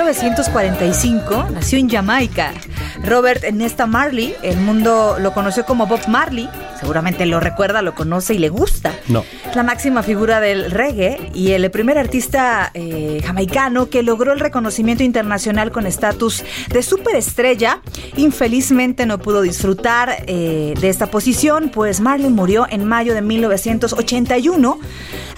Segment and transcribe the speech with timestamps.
[0.00, 2.54] 1945, nació en Jamaica
[3.04, 4.34] Robert Nesta Marley.
[4.42, 6.48] El mundo lo conoció como Bob Marley.
[6.80, 8.94] Seguramente lo recuerda, lo conoce y le gusta.
[9.08, 9.24] No.
[9.54, 15.02] La máxima figura del reggae y el primer artista eh, jamaicano que logró el reconocimiento
[15.02, 17.82] internacional con estatus de superestrella.
[18.16, 24.80] Infelizmente no pudo disfrutar eh, de esta posición, pues Marley murió en mayo de 1981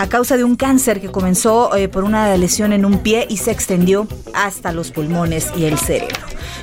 [0.03, 3.37] a causa de un cáncer que comenzó eh, por una lesión en un pie y
[3.37, 6.17] se extendió hasta los pulmones y el cerebro.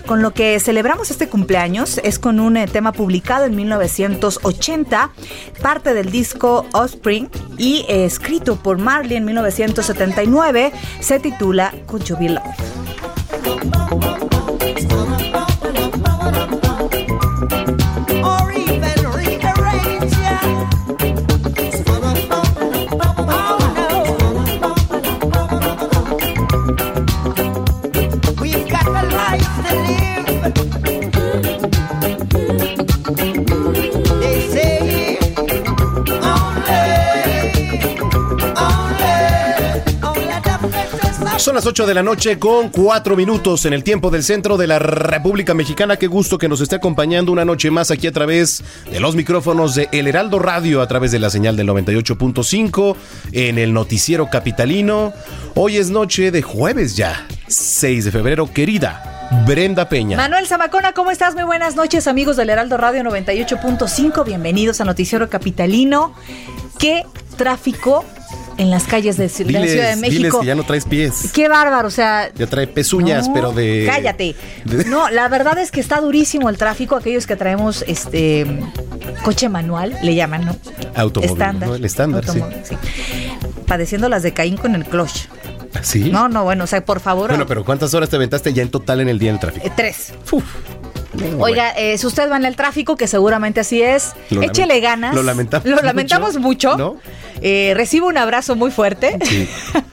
[0.06, 5.12] Con lo que celebramos este cumpleaños es con un eh, tema publicado en 1980,
[5.62, 12.18] parte del disco Offspring y eh, escrito por Marley en 1979, se titula Could You.
[41.50, 44.68] Son las 8 de la noche con 4 minutos en el tiempo del centro de
[44.68, 45.98] la República Mexicana.
[45.98, 49.74] Qué gusto que nos esté acompañando una noche más aquí a través de los micrófonos
[49.74, 52.96] de El Heraldo Radio, a través de la señal del 98.5
[53.32, 55.12] en el noticiero capitalino.
[55.56, 60.18] Hoy es noche de jueves ya, 6 de febrero, querida Brenda Peña.
[60.18, 61.34] Manuel Zamacona, ¿cómo estás?
[61.34, 64.24] Muy buenas noches, amigos del Heraldo Radio 98.5.
[64.24, 66.14] Bienvenidos a Noticiero Capitalino.
[66.78, 67.06] ¿Qué
[67.38, 68.06] tráfico
[68.60, 70.40] en las calles de, de la Diles- Ciudad de diles México?
[70.42, 71.32] que ya no traes pies.
[71.34, 73.86] Qué bárbaro, o sea, Ya trae pezuñas, No, pero de.
[73.90, 74.36] Cállate.
[74.66, 76.96] de- No, la verdad es que está durísimo el tráfico.
[76.96, 78.46] Aquellos que traemos este
[79.24, 80.56] coche manual, le llaman, ¿no?
[80.96, 81.70] Automóvil, Estándar.
[81.70, 81.76] ¿no?
[81.76, 82.30] El estándar, sí.
[82.40, 82.76] Automóvil, sí.
[83.66, 85.28] Padeciendo las de Caín con el clutch.
[85.82, 86.10] ¿Sí?
[86.12, 87.30] No, no, bueno, o sea, por favor.
[87.30, 89.66] Bueno, pero ¿cuántas horas te aventaste ya en total en el día en el tráfico?
[89.68, 90.14] eh, tres.
[90.32, 90.44] Uf.
[91.40, 95.16] Oiga, eh, si usted va en el tráfico, que seguramente así es, Lo échele ganas.
[95.16, 96.78] lo lamentamos Lo lamentamos mucho.
[96.78, 96.98] ¿no?
[97.42, 99.18] Eh, recibo un abrazo muy fuerte.
[99.24, 99.48] Sí.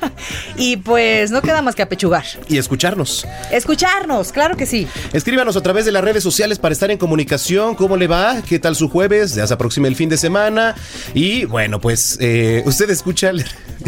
[0.56, 2.24] y pues no queda más que apechugar.
[2.48, 3.26] Y escucharnos.
[3.50, 4.86] Escucharnos, claro que sí.
[5.12, 7.76] Escríbanos a través de las redes sociales para estar en comunicación.
[7.76, 8.42] ¿Cómo le va?
[8.46, 9.34] ¿Qué tal su jueves?
[9.34, 10.74] Ya se aproxima el fin de semana.
[11.14, 13.44] Y bueno, pues eh, usted escucha el,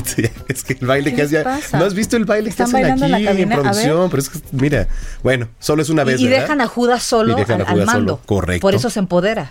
[0.49, 1.79] es que el baile ¿Qué que pasa?
[1.79, 4.09] ¿No has visto el baile que hacen bailando en la aquí en, producción?
[4.11, 4.89] Pero es que, mira,
[5.23, 6.21] bueno, solo es una vez.
[6.21, 7.93] y, y dejan a Judas solo Y a al, al mando.
[7.93, 8.61] solo, correcto.
[8.63, 9.51] Por eso se empodera.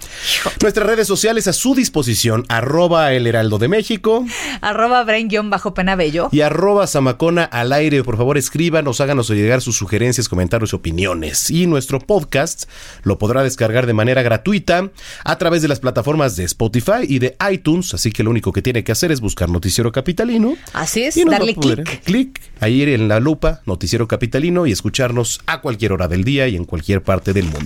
[0.61, 4.25] Nuestras redes sociales a su disposición, arroba el heraldo de México
[4.61, 6.29] Arroba brain-penabello.
[6.31, 8.03] y arroba Samacona al aire.
[8.03, 11.49] Por favor, escríbanos, háganos llegar sus sugerencias, comentarios, opiniones.
[11.49, 12.69] Y nuestro podcast
[13.03, 14.89] lo podrá descargar de manera gratuita
[15.23, 17.93] a través de las plataformas de Spotify y de iTunes.
[17.93, 20.55] Así que lo único que tiene que hacer es buscar Noticiero Capitalino.
[20.73, 22.03] Así es, y darle clic.
[22.03, 26.55] Clic ahí en la lupa, Noticiero Capitalino y escucharnos a cualquier hora del día y
[26.55, 27.56] en cualquier parte del mundo.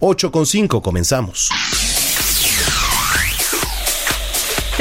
[0.00, 1.48] 8 con 5, comenzamos.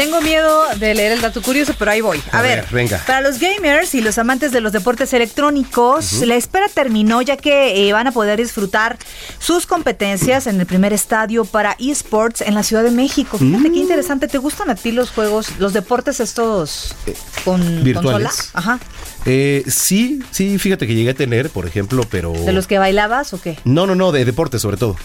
[0.01, 2.19] Tengo miedo de leer el dato curioso, pero ahí voy.
[2.31, 3.03] A, A ver, ver, venga.
[3.05, 7.87] para los gamers y los amantes de los deportes electrónicos, la espera terminó ya que
[7.87, 8.97] eh, van a poder disfrutar
[9.37, 13.37] sus competencias en el primer estadio para esports en la Ciudad de México.
[13.37, 13.73] Fíjate Mm.
[13.73, 14.27] qué interesante.
[14.27, 16.95] ¿Te gustan a ti los juegos, los deportes estos
[17.45, 17.83] con consola?
[17.83, 18.49] virtuales.
[18.53, 18.79] Ajá.
[19.27, 22.31] Eh, sí, sí, fíjate que llegué a tener, por ejemplo, pero...
[22.33, 23.59] ¿De los que bailabas o qué?
[23.65, 24.95] No, no, no, de deportes sobre todo.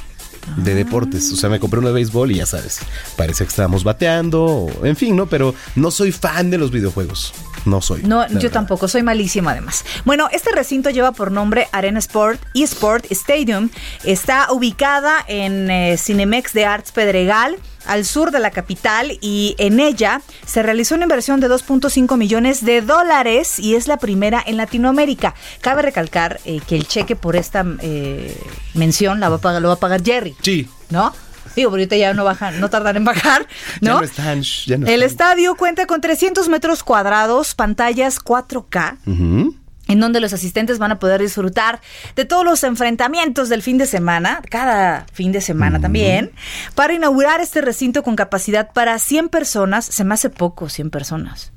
[0.56, 0.74] De Ah.
[0.74, 1.32] deportes.
[1.32, 2.78] O sea, me compré uno de béisbol y ya sabes,
[3.16, 5.26] parece que estábamos bateando, o- en fin, ¿no?
[5.26, 7.32] Pero no soy fan de los videojuegos.
[7.64, 8.02] No soy.
[8.04, 9.84] No, yo tampoco, soy malísima además.
[10.04, 13.70] Bueno, este recinto lleva por nombre Arena Sport eSport Stadium.
[14.04, 19.80] Está ubicada en eh, Cinemex de Arts Pedregal, al sur de la capital, y en
[19.80, 24.56] ella se realizó una inversión de 2.5 millones de dólares y es la primera en
[24.56, 25.34] Latinoamérica.
[25.60, 28.36] Cabe recalcar eh, que el cheque por esta eh,
[28.74, 30.68] mención la va a pagar, lo va a pagar Jerry, Sí.
[30.90, 31.12] ¿no?
[31.54, 33.46] Digo, pero ahorita ya no bajan, no tardan en bajar,
[33.80, 34.02] Ya ¿no?
[34.02, 35.28] están, ya no El están.
[35.30, 39.54] estadio cuenta con 300 metros cuadrados, pantallas 4K, Ujú.
[39.88, 41.80] En donde los asistentes van a poder disfrutar
[42.14, 46.32] de todos los enfrentamientos del fin de semana, cada fin de semana también,
[46.74, 49.84] para inaugurar este recinto con capacidad para 100 personas.
[49.84, 51.52] Se me hace poco 100 personas,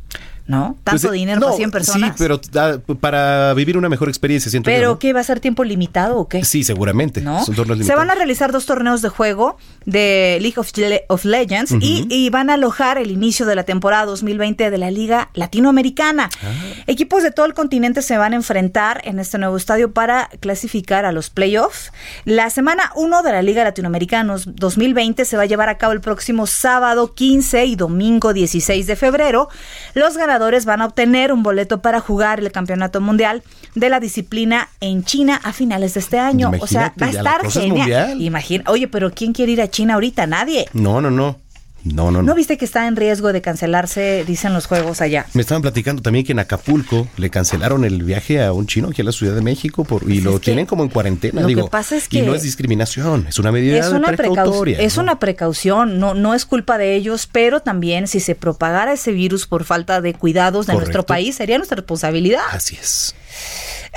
[0.49, 0.75] ¿no?
[0.83, 2.09] Tanto Pues, eh, dinero no, para 100 personas.
[2.09, 4.99] Sí, pero da- para vivir una mejor experiencia, siento yo, ¿Pero ¿no?
[4.99, 6.43] qué va a ser tiempo limitado o qué?
[6.43, 7.21] Sí, seguramente.
[7.21, 7.45] ¿no?
[7.45, 11.23] Son torneos Se van a realizar dos torneos de juego de League of, Le- of
[11.23, 15.29] Legends y, y van a alojar el inicio de la temporada 2020 de la Liga
[15.35, 16.29] Latinoamericana.
[16.43, 16.47] Ah.
[16.87, 21.05] Equipos de todo el continente se van a enfrentar en este nuevo estadio para clasificar
[21.05, 21.91] a los playoffs.
[22.25, 26.01] La semana 1 de la Liga Latinoamericana 2020 se va a llevar a cabo el
[26.01, 29.49] próximo sábado 15 y domingo 16 de febrero.
[29.93, 33.43] Los ganadores van a obtener un boleto para jugar el Campeonato Mundial
[33.75, 36.51] de la disciplina en China a finales de este año.
[36.59, 38.21] o sea, va a estar es genial.
[38.21, 40.25] Imagina, oye, pero ¿quién quiere ir a China ahorita?
[40.27, 40.67] Nadie.
[40.73, 41.37] No, no, no.
[41.83, 42.23] No, no, no.
[42.23, 45.25] ¿No viste que está en riesgo de cancelarse, dicen los juegos allá?
[45.33, 49.01] Me estaban platicando también que en Acapulco le cancelaron el viaje a un chino aquí
[49.01, 51.41] a la Ciudad de México por, y Pues lo tienen como en cuarentena.
[51.41, 54.77] lo que pasa es Y que- no es discriminación, es una medida Es una, precautoria.
[54.79, 55.03] es ¿no?
[55.03, 59.47] una precaución, no, no es culpa de ellos, pero también si se propagara ese virus
[59.47, 62.41] por falta de cuidados de nuestro país, sería nuestra responsabilidad.
[62.51, 63.15] Así es.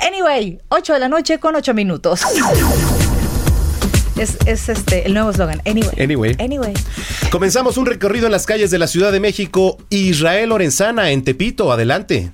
[0.07, 2.21] Anyway, 8 de la noche con 8 minutos.
[4.17, 5.59] Es, es este el nuevo eslogan.
[5.65, 5.89] Anyway.
[5.99, 6.35] Anyway.
[6.39, 6.73] Anyway.
[7.31, 9.77] Comenzamos un recorrido en las calles de la Ciudad de México.
[9.89, 12.29] Israel Lorenzana en Tepito, adelante.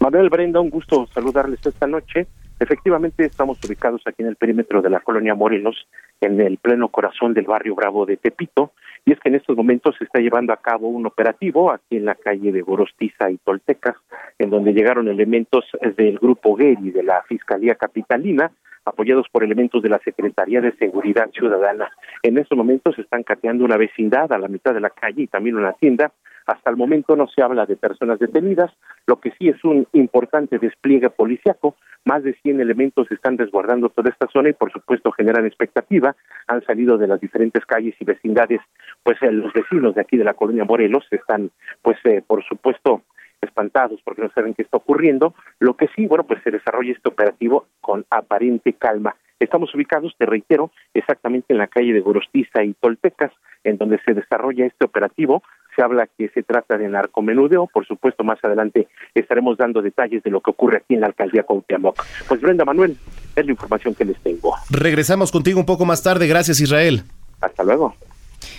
[0.00, 2.26] Manuel Brenda, un gusto saludarles esta noche.
[2.58, 5.86] Efectivamente, estamos ubicados aquí en el perímetro de la colonia Morelos,
[6.20, 8.72] en el pleno corazón del barrio Bravo de Tepito.
[9.04, 12.04] Y es que en estos momentos se está llevando a cabo un operativo aquí en
[12.04, 13.96] la calle de Gorostiza y Toltecas,
[14.38, 15.64] en donde llegaron elementos
[15.96, 18.52] del grupo Geri de la Fiscalía Capitalina,
[18.84, 21.90] apoyados por elementos de la Secretaría de Seguridad Ciudadana.
[22.22, 25.26] En estos momentos se están cateando una vecindad a la mitad de la calle y
[25.26, 26.12] también una tienda.
[26.46, 28.72] Hasta el momento no se habla de personas detenidas,
[29.06, 31.76] lo que sí es un importante despliegue policiaco.
[32.04, 36.16] Más de 100 elementos están resguardando toda esta zona y, por supuesto, generan expectativa.
[36.48, 38.60] Han salido de las diferentes calles y vecindades,
[39.04, 43.02] pues eh, los vecinos de aquí de la colonia Morelos están, pues, eh, por supuesto,
[43.42, 45.34] espantados porque no saben qué está ocurriendo.
[45.58, 49.16] Lo que sí, bueno, pues se desarrolla este operativo con aparente calma.
[49.40, 53.32] Estamos ubicados, te reitero, exactamente en la calle de Gorostiza y Toltecas,
[53.64, 55.42] en donde se desarrolla este operativo.
[55.74, 57.66] Se habla que se trata de narcomenudeo.
[57.66, 61.42] Por supuesto, más adelante estaremos dando detalles de lo que ocurre aquí en la alcaldía
[61.42, 62.04] Cuauhtémoc.
[62.28, 62.96] Pues Brenda Manuel,
[63.34, 64.54] es la información que les tengo.
[64.70, 66.28] Regresamos contigo un poco más tarde.
[66.28, 67.02] Gracias, Israel.
[67.40, 67.96] Hasta luego.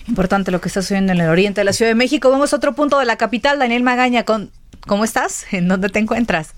[0.08, 2.30] Importante lo que está sucediendo en el oriente de la Ciudad de México.
[2.30, 3.60] Vamos a otro punto de la capital.
[3.60, 4.52] Daniel Magaña, con,
[4.88, 5.52] ¿cómo estás?
[5.54, 6.54] ¿En dónde te encuentras?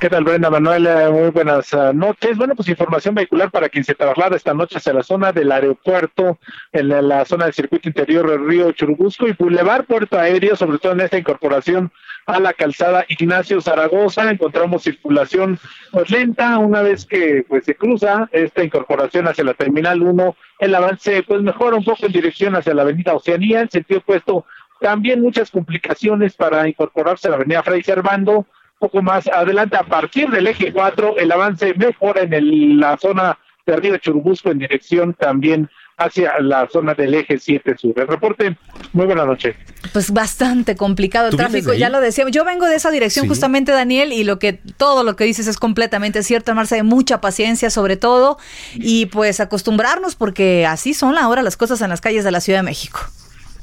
[0.00, 0.84] ¿Qué tal, Brenda Manuel?
[0.86, 2.36] Eh, Muy buenas eh, noches.
[2.36, 6.40] Bueno, pues información vehicular para quien se traslada esta noche hacia la zona del aeropuerto,
[6.72, 10.78] en la, la zona del circuito interior del río Churubusco y Boulevard Puerto Aéreo, sobre
[10.78, 11.92] todo en esta incorporación
[12.26, 14.30] a la calzada Ignacio Zaragoza.
[14.30, 15.58] Encontramos circulación
[15.90, 20.36] pues lenta una vez que pues se cruza esta incorporación hacia la Terminal 1.
[20.58, 24.46] El avance pues mejora un poco en dirección hacia la avenida Oceanía, en sentido opuesto.
[24.82, 28.46] También muchas complicaciones para incorporarse a la avenida Fray Servando
[28.78, 33.38] poco más adelante, a partir del eje 4, el avance mejora en el- la zona
[33.64, 37.92] de Río Churubusco en dirección también hacia la zona del eje 7 sur.
[37.96, 38.56] El reporte,
[38.92, 39.54] muy buena noche.
[39.92, 42.32] Pues bastante complicado el ¿Tú vienes tráfico, ya lo decíamos.
[42.32, 43.28] Yo vengo de esa dirección Sí.
[43.28, 47.20] justamente, Daniel, y lo que todo lo que dices es completamente cierto, Marce, de mucha
[47.20, 48.36] paciencia sobre todo,
[48.74, 52.58] y pues acostumbrarnos porque así son ahora las cosas en las calles de la Ciudad
[52.60, 52.98] de México.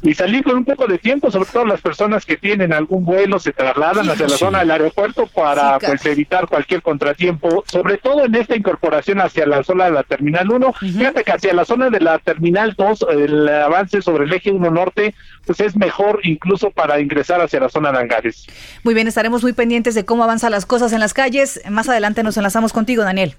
[0.02, 3.40] Y salir con un poco de tiempo, sobre todo las personas que tienen algún vuelo,
[3.40, 8.26] se trasladan hacia la zona del aeropuerto para Sí, pues evitar cualquier contratiempo, sobre todo
[8.26, 10.74] en esta incorporación hacia la zona de la Terminal 1.
[10.74, 14.72] Fíjate que hacia la zona de la Terminal 2, el avance sobre el eje 1
[14.72, 15.16] norte,
[15.46, 18.48] pues es mejor incluso para ingresar hacia la zona de hangares.
[18.84, 21.62] Muy bien, estaremos muy pendientes de cómo avanzan las cosas en las calles.
[21.70, 23.36] Más adelante nos enlazamos contigo, Daniel.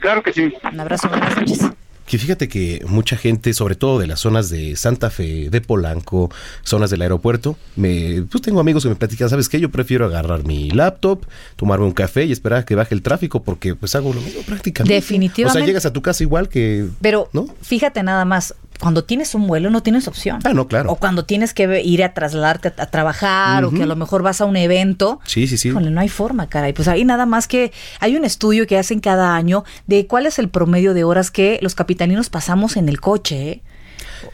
[0.00, 0.54] Claro que sí.
[0.72, 1.70] Un abrazo, buenas noches.
[2.06, 6.30] Que fíjate que mucha gente, sobre todo de las zonas de Santa Fe, de Polanco,
[6.62, 9.58] zonas del aeropuerto, me, pues tengo amigos que me platican, ¿sabes qué?
[9.58, 11.24] Yo prefiero agarrar mi laptop,
[11.56, 14.42] tomarme un café y esperar a que baje el tráfico porque pues hago lo mismo
[14.42, 14.94] prácticamente.
[14.94, 15.58] Definitivamente.
[15.58, 16.88] O sea, llegas a tu casa igual que...
[17.00, 17.46] Pero ¿No?
[17.62, 20.40] fíjate nada más, cuando tienes un vuelo no tienes opción.
[20.44, 20.90] Ah, no, claro.
[20.92, 24.22] O cuando tienes que ir a trasladarte a, a trabajar o que a lo mejor
[24.22, 25.20] vas a un evento.
[25.26, 25.68] Sí, sí, sí.
[25.68, 26.72] Híjole, no hay forma, caray.
[26.72, 30.38] Pues ahí nada más que hay un estudio que hacen cada año de cuál es
[30.38, 33.50] el promedio de horas que los capitalinos pasamos en el coche.
[33.50, 33.62] ¿eh?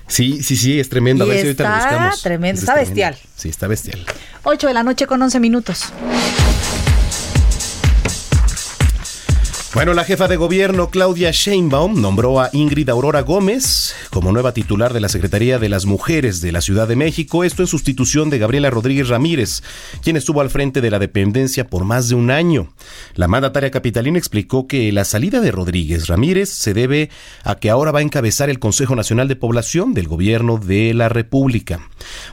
[0.06, 1.25] Sí, sí, sí, es tremendo.
[1.25, 2.23] A Y ver si ahorita lo buscamos.
[2.23, 3.16] tremendo, está es tremendo.
[3.16, 3.30] bestial.
[3.37, 4.04] Sí, está bestial.
[4.44, 5.92] 8 de la noche con 11 minutos.
[9.72, 14.92] Bueno, la jefa de gobierno Claudia Sheinbaum nombró a Ingrid Aurora Gómez como nueva titular
[14.92, 18.40] de la Secretaría de las Mujeres de la Ciudad de México, esto en sustitución de
[18.40, 19.62] Gabriela Rodríguez Ramírez,
[20.02, 22.72] quien estuvo al frente de la dependencia por más de un año.
[23.14, 27.08] La mandataria capitalina explicó que la salida de Rodríguez Ramírez se debe
[27.44, 31.08] a que ahora va a encabezar el Consejo Nacional de Población del Gobierno de la
[31.08, 31.78] República.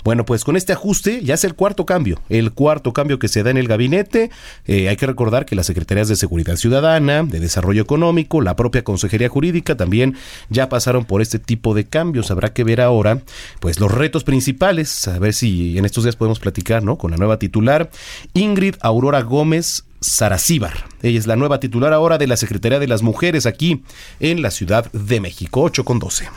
[0.03, 3.43] Bueno, pues con este ajuste ya es el cuarto cambio, el cuarto cambio que se
[3.43, 4.31] da en el gabinete.
[4.65, 8.83] Eh, hay que recordar que las secretarías de Seguridad Ciudadana, de Desarrollo Económico, la propia
[8.83, 10.15] Consejería Jurídica también
[10.49, 12.31] ya pasaron por este tipo de cambios.
[12.31, 13.21] Habrá que ver ahora,
[13.59, 16.97] pues, los retos principales, a ver si en estos días podemos platicar, ¿no?
[16.97, 17.89] Con la nueva titular,
[18.33, 20.85] Ingrid Aurora Gómez Saracíbar.
[21.01, 23.83] Ella es la nueva titular ahora de la Secretaría de las Mujeres aquí
[24.19, 26.27] en la Ciudad de México, 8 con 12.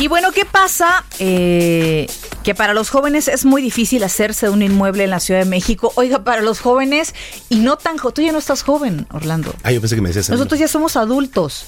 [0.00, 1.04] Y bueno, ¿qué pasa?
[1.18, 2.06] Eh,
[2.42, 5.46] que para los jóvenes es muy difícil hacerse de un inmueble en la Ciudad de
[5.46, 5.92] México.
[5.94, 7.14] Oiga, para los jóvenes
[7.50, 9.54] y no tan Tú ya no estás joven, Orlando.
[9.62, 10.30] Ah, yo pensé que me decías.
[10.30, 11.66] Nosotros ya somos adultos.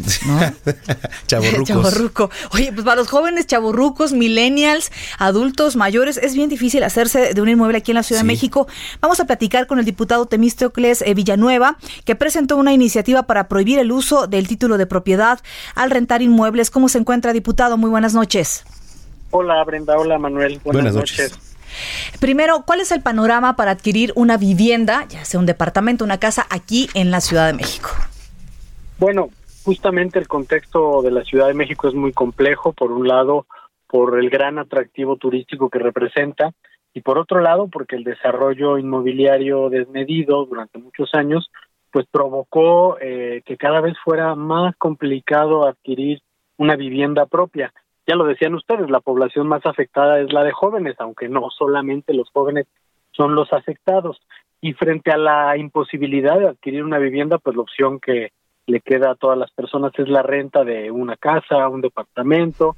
[0.26, 0.38] ¿no?
[2.52, 7.48] Oye, pues para los jóvenes, chavorrucos, millennials, adultos mayores, es bien difícil hacerse de un
[7.48, 8.26] inmueble aquí en la Ciudad Sí.
[8.26, 8.66] de México.
[9.00, 13.78] Vamos a platicar con el diputado Temístocles eh, Villanueva, que presentó una iniciativa para prohibir
[13.78, 15.40] el uso del título de propiedad
[15.74, 16.70] al rentar inmuebles.
[16.70, 17.76] ¿Cómo se encuentra, diputado?
[17.76, 18.64] Muy buenas noches.
[19.30, 21.30] Hola Brenda, hola Manuel, buenas, Buenas noches.
[21.32, 21.38] noches.
[22.18, 26.44] Primero, ¿cuál es el panorama para adquirir una vivienda, ya sea un departamento, una casa,
[26.50, 27.90] aquí en la Ciudad de México?
[28.98, 29.30] Bueno,
[29.70, 33.46] justamente el contexto de la Ciudad de México es muy complejo, por un lado,
[33.86, 36.50] por el gran atractivo turístico que representa,
[36.92, 41.52] y por otro lado, porque el desarrollo inmobiliario desmedido durante muchos años,
[41.92, 46.20] pues provocó eh, que cada vez fuera más complicado adquirir
[46.56, 47.72] una vivienda propia.
[48.08, 52.12] Ya lo decían ustedes, la población más afectada es la de jóvenes, aunque no solamente
[52.12, 52.66] los jóvenes
[53.12, 54.18] son los afectados.
[54.60, 58.32] Y frente a la imposibilidad de adquirir una vivienda, pues la opción que
[58.66, 62.76] le queda a todas las personas es la renta de una casa, un departamento,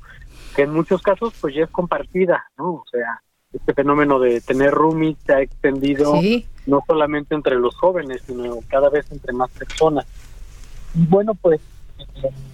[0.56, 2.74] que en muchos casos pues ya es compartida, ¿no?
[2.74, 3.20] O sea,
[3.52, 6.46] este fenómeno de tener roomies se ha extendido Sí.
[6.66, 10.06] no solamente entre los jóvenes, sino cada vez entre más personas.
[10.94, 11.60] Y bueno, pues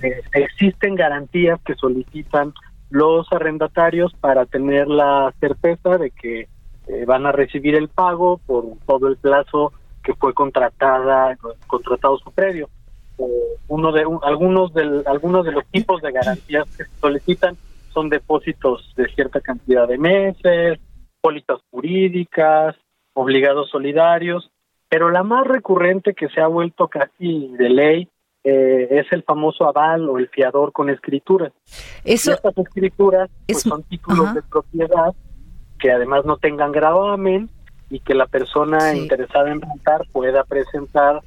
[0.02, 2.52] eh, existen garantías que solicitan
[2.90, 6.48] los arrendatarios para tener la certeza de que
[6.88, 12.30] eh, van a recibir el pago por todo el plazo que fue contratada contratado su
[12.32, 12.68] predio.
[13.18, 13.24] Eh,
[13.68, 17.56] uno de un- algunos del algunos de los tipos de garantías que se solicitan
[17.92, 20.78] son depósitos de cierta cantidad de meses,
[21.20, 22.76] pólizas jurídicas,
[23.14, 24.50] obligados solidarios,
[24.88, 28.08] pero la más recurrente que se ha vuelto casi de ley
[28.44, 31.52] eh, es el famoso aval o el fiador con escrituras.
[32.04, 34.34] Eso, Y estas escrituras pues, es- son títulos ajá.
[34.34, 35.12] de propiedad
[35.80, 37.50] que además no tengan gravamen
[37.90, 38.98] y que la persona Sí.
[39.00, 41.20] interesada en rentar pueda presentar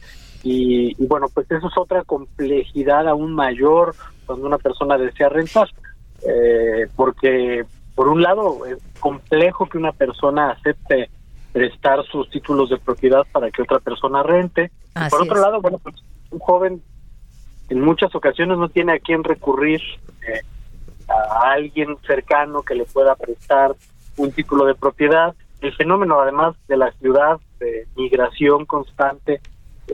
[0.44, 3.96] y, y bueno pues eso es otra complejidad aún mayor
[4.26, 5.68] cuando una persona desea rentar
[6.24, 11.10] Eh, porque por un lado es complejo que una persona acepte
[11.52, 15.42] prestar sus títulos de propiedad para que otra persona rente y por otro es.
[15.42, 15.96] lado bueno pues
[16.30, 16.82] un joven
[17.70, 19.82] en muchas ocasiones no tiene a quién recurrir
[20.28, 20.42] eh,
[21.10, 23.76] a alguien cercano que le pueda prestar
[24.18, 25.34] un título de propiedad.
[25.62, 29.42] El fenómeno, además de la ciudad, de migración constante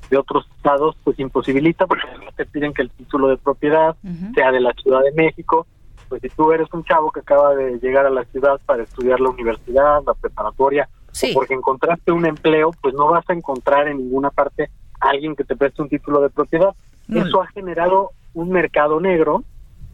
[0.09, 3.95] de otros estados, pues imposibilita porque no te piden que el título de propiedad
[4.35, 5.65] sea de la Ciudad de México.
[6.09, 9.19] Pues si tú eres un chavo que acaba de llegar a la ciudad para estudiar
[9.19, 11.31] la universidad, la preparatoria, Sí.
[11.31, 14.69] o porque encontraste un empleo, pues no vas a encontrar en ninguna parte
[15.01, 16.75] a alguien que te preste un título de propiedad.
[17.09, 19.43] Eso ha generado un mercado negro,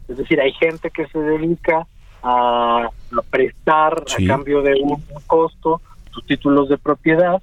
[0.08, 1.86] es decir, hay gente que se dedica
[2.22, 4.24] a, a prestar Sí.
[4.24, 5.80] a cambio de un costo
[6.10, 7.40] sus títulos de propiedad.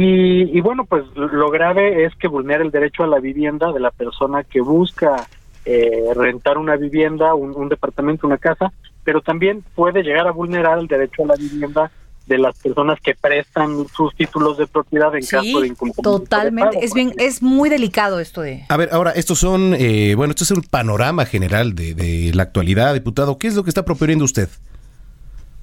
[0.00, 3.80] Y, y bueno, pues lo grave es que vulnera el derecho a la vivienda de
[3.80, 5.26] la persona que busca
[5.64, 10.78] eh, rentar una vivienda, un, un departamento, una casa, pero también puede llegar a vulnerar
[10.78, 11.90] el derecho a la vivienda
[12.28, 16.18] de las personas que prestan sus títulos de propiedad en caso de incumplimiento.
[16.20, 16.74] de totalmente.
[16.74, 18.66] pago, Es bien, es muy delicado esto de.
[18.68, 22.44] A ver, ahora, estos son, eh, bueno, esto es un panorama general de, de la
[22.44, 23.36] actualidad, diputado.
[23.36, 24.48] ¿Qué es lo que está proponiendo usted?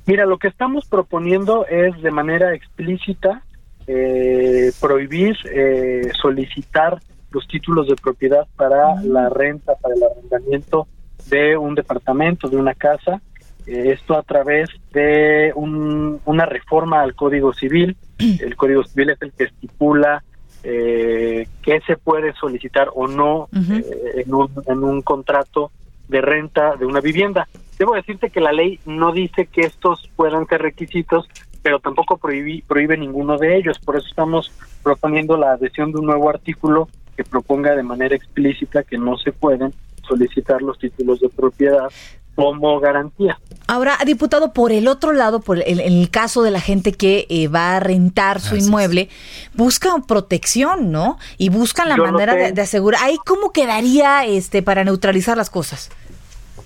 [0.07, 3.41] Mira, lo que estamos proponiendo es de manera explícita
[3.87, 6.99] eh, prohibir eh, solicitar
[7.31, 10.87] los títulos de propiedad para la renta, para el arrendamiento
[11.29, 13.21] de un departamento, de una casa.
[13.67, 17.97] Eh, esto a través de un- una reforma al Código Civil.
[18.19, 20.23] El Código Civil es el que estipula
[20.67, 25.71] eh, qué se puede solicitar o no eh, en, un, en un contrato
[26.07, 27.47] de renta de una vivienda.
[27.77, 31.27] Debo decirte que la ley no dice que estos puedan ser requisitos,
[31.65, 33.79] pero tampoco prohíbe, prohíbe ninguno de ellos.
[33.79, 34.51] Por eso estamos
[34.83, 39.31] proponiendo la adhesión de un nuevo artículo que proponga de manera explícita que no se
[39.31, 39.73] pueden
[40.07, 41.87] solicitar los títulos de propiedad
[42.35, 43.39] como garantía.
[43.65, 47.25] Ahora, diputado, por el otro lado, por el, en el caso de la gente que
[47.31, 49.09] eh, va a rentar su inmueble,
[49.55, 51.17] buscan protección, ¿no?
[51.39, 52.39] Y buscan la Yo manera sé.
[52.39, 53.01] de, de asegurar.
[53.03, 55.89] Ahí, ¿cómo quedaría este para neutralizar las cosas?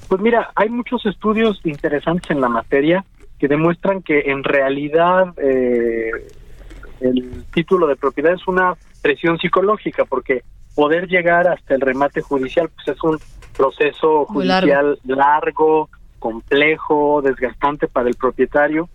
[0.10, 3.06] Pues mira, hay muchos estudios interesantes en la materia
[3.40, 6.12] que demuestran que en realidad eh,
[7.00, 10.44] el título de propiedad es una presión psicológica porque
[10.76, 13.18] poder llegar hasta el remate judicial pues es un
[13.56, 14.34] proceso largo.
[14.34, 18.90] judicial largo, complejo, desgastante para el propietario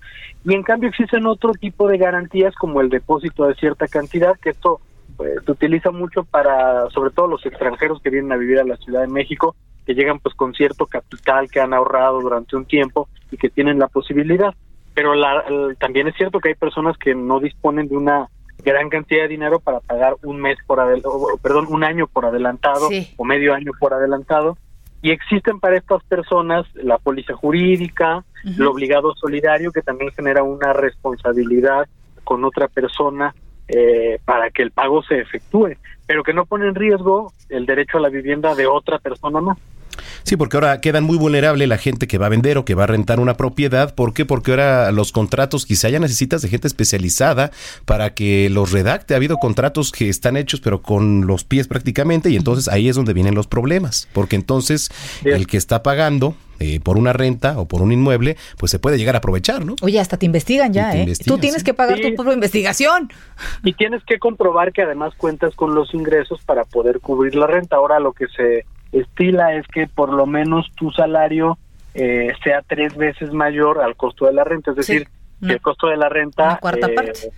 [0.45, 4.51] y en cambio existen otro tipo de garantías como el depósito de cierta cantidad que
[4.51, 4.81] esto
[5.17, 8.77] pues, se utiliza mucho para sobre todo los extranjeros que vienen a vivir a la
[8.77, 13.09] Ciudad de México que llegan pues con cierto capital que han ahorrado durante un tiempo
[13.31, 14.55] y que tienen la posibilidad.
[14.95, 15.45] Pero la,
[15.79, 18.29] también es cierto que hay personas que no disponen de una
[18.65, 22.89] gran cantidad de dinero para pagar un mes por adelantado, perdón, un año por adelantado
[22.89, 23.13] Sí.
[23.17, 24.57] o medio año por adelantado.
[25.03, 30.73] Y existen para estas personas la póliza jurídica, el obligado solidario, que también genera una
[30.73, 31.87] responsabilidad
[32.25, 33.35] con otra persona
[33.69, 37.99] eh, para que el pago se efectúe, pero que no pone en riesgo el derecho
[37.99, 39.59] a la vivienda de otra persona más.
[40.23, 42.85] Sí, porque ahora quedan muy vulnerable la gente que va a vender o que va
[42.85, 43.95] a rentar una propiedad.
[43.95, 44.25] ¿Por qué?
[44.25, 47.51] Porque ahora los contratos quizá ya necesitas de gente especializada
[47.85, 49.15] para que los redacte.
[49.15, 52.97] Ha habido contratos que están hechos pero con los pies prácticamente y entonces ahí es
[52.97, 54.09] donde vienen los problemas.
[54.13, 54.91] Porque entonces
[55.23, 55.37] Bien.
[55.37, 58.97] el que está pagando eh, por una renta o por un inmueble, pues se puede
[58.97, 59.75] llegar a aprovechar, ¿no?
[59.83, 61.01] Oye, hasta te investigan ya, te ¿eh?
[61.01, 61.65] investigan, Tú tienes sí.
[61.67, 62.03] que pagar Sí.
[62.11, 63.11] tu propia investigación.
[63.65, 67.77] Y tienes que comprobar que además cuentas con los ingresos para poder cubrir la renta.
[67.77, 68.65] Ahora lo que se
[69.01, 71.59] estila es que por lo menos tu salario
[71.95, 74.71] eh, sea tres veces mayor al costo de la renta.
[74.71, 75.09] Es decir,
[75.41, 77.31] que el costo de la renta una cuarta eh, parte.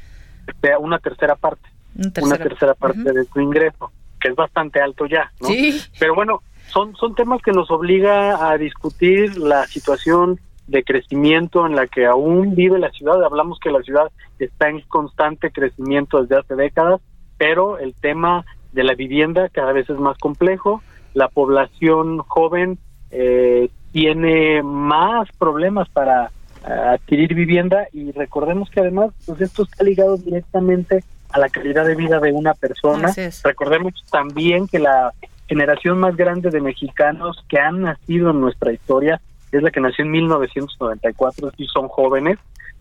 [0.60, 1.68] sea una tercera parte.
[1.96, 3.90] Una una tercera parte de tu ingreso,
[4.20, 5.48] que es bastante alto ya, ¿no?
[5.48, 5.80] Sí.
[5.98, 11.76] Pero bueno, son, son temas que nos obliga a discutir la situación de crecimiento en
[11.76, 13.22] la que aún vive la ciudad.
[13.24, 17.00] Hablamos que la ciudad está en constante crecimiento desde hace décadas,
[17.38, 20.82] pero el tema de la vivienda cada vez es más complejo.
[21.16, 22.78] La población joven
[23.10, 29.82] eh, tiene más problemas para eh, adquirir vivienda y recordemos que además pues esto está
[29.82, 33.14] ligado directamente a la calidad de vida de una persona.
[33.42, 35.14] Recordemos también que la
[35.48, 39.18] generación más grande de mexicanos que han nacido en nuestra historia
[39.52, 42.36] es la que nació en 1994 y son jóvenes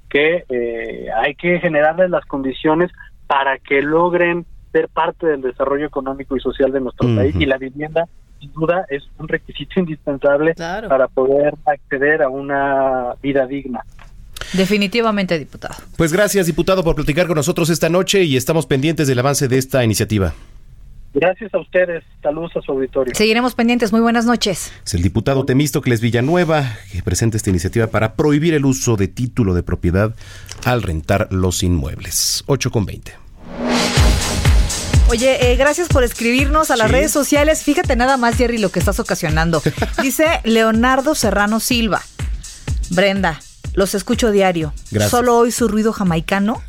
[0.09, 2.91] que eh, hay que generarles las condiciones
[3.27, 7.57] para que logren ser parte del desarrollo económico y social de nuestro país y la
[7.57, 8.09] vivienda
[8.45, 10.87] sin duda es un requisito indispensable Claro.
[10.89, 13.81] para poder acceder a una vida digna.
[14.53, 15.75] Definitivamente, diputado.
[15.97, 19.57] Pues gracias, diputado, por platicar con nosotros esta noche y estamos pendientes del avance de
[19.57, 20.33] esta iniciativa.
[21.13, 23.15] Gracias a ustedes, saludos a su auditorio.
[23.15, 23.93] Seguiremos pendientes.
[23.93, 24.73] Muy buenas noches.
[24.85, 29.53] Es el diputado Temístocles Villanueva que presenta esta iniciativa para prohibir el uso de título
[29.53, 30.13] de propiedad
[30.65, 32.43] al rentar los inmuebles.
[32.47, 33.24] 8 con 20.
[35.09, 36.93] Oye, eh, gracias por escribirnos a las Sí.
[36.93, 37.63] redes sociales.
[37.63, 39.61] Fíjate nada más, Jerry, lo que estás ocasionando.
[40.01, 42.01] Dice Leonardo Serrano Silva.
[42.89, 43.39] Brenda,
[43.73, 44.73] Los escucho diario.
[44.89, 45.11] Gracias.
[45.11, 46.63] Solo hoy su ruido jamaicano.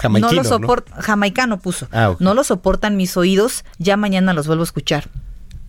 [0.00, 0.94] Jamaiquino, no lo soporta.
[1.02, 1.88] Jamaicano puso.
[1.90, 2.14] Ah.
[2.20, 3.64] No lo soportan mis oídos.
[3.78, 5.08] Ya mañana los vuelvo a escuchar.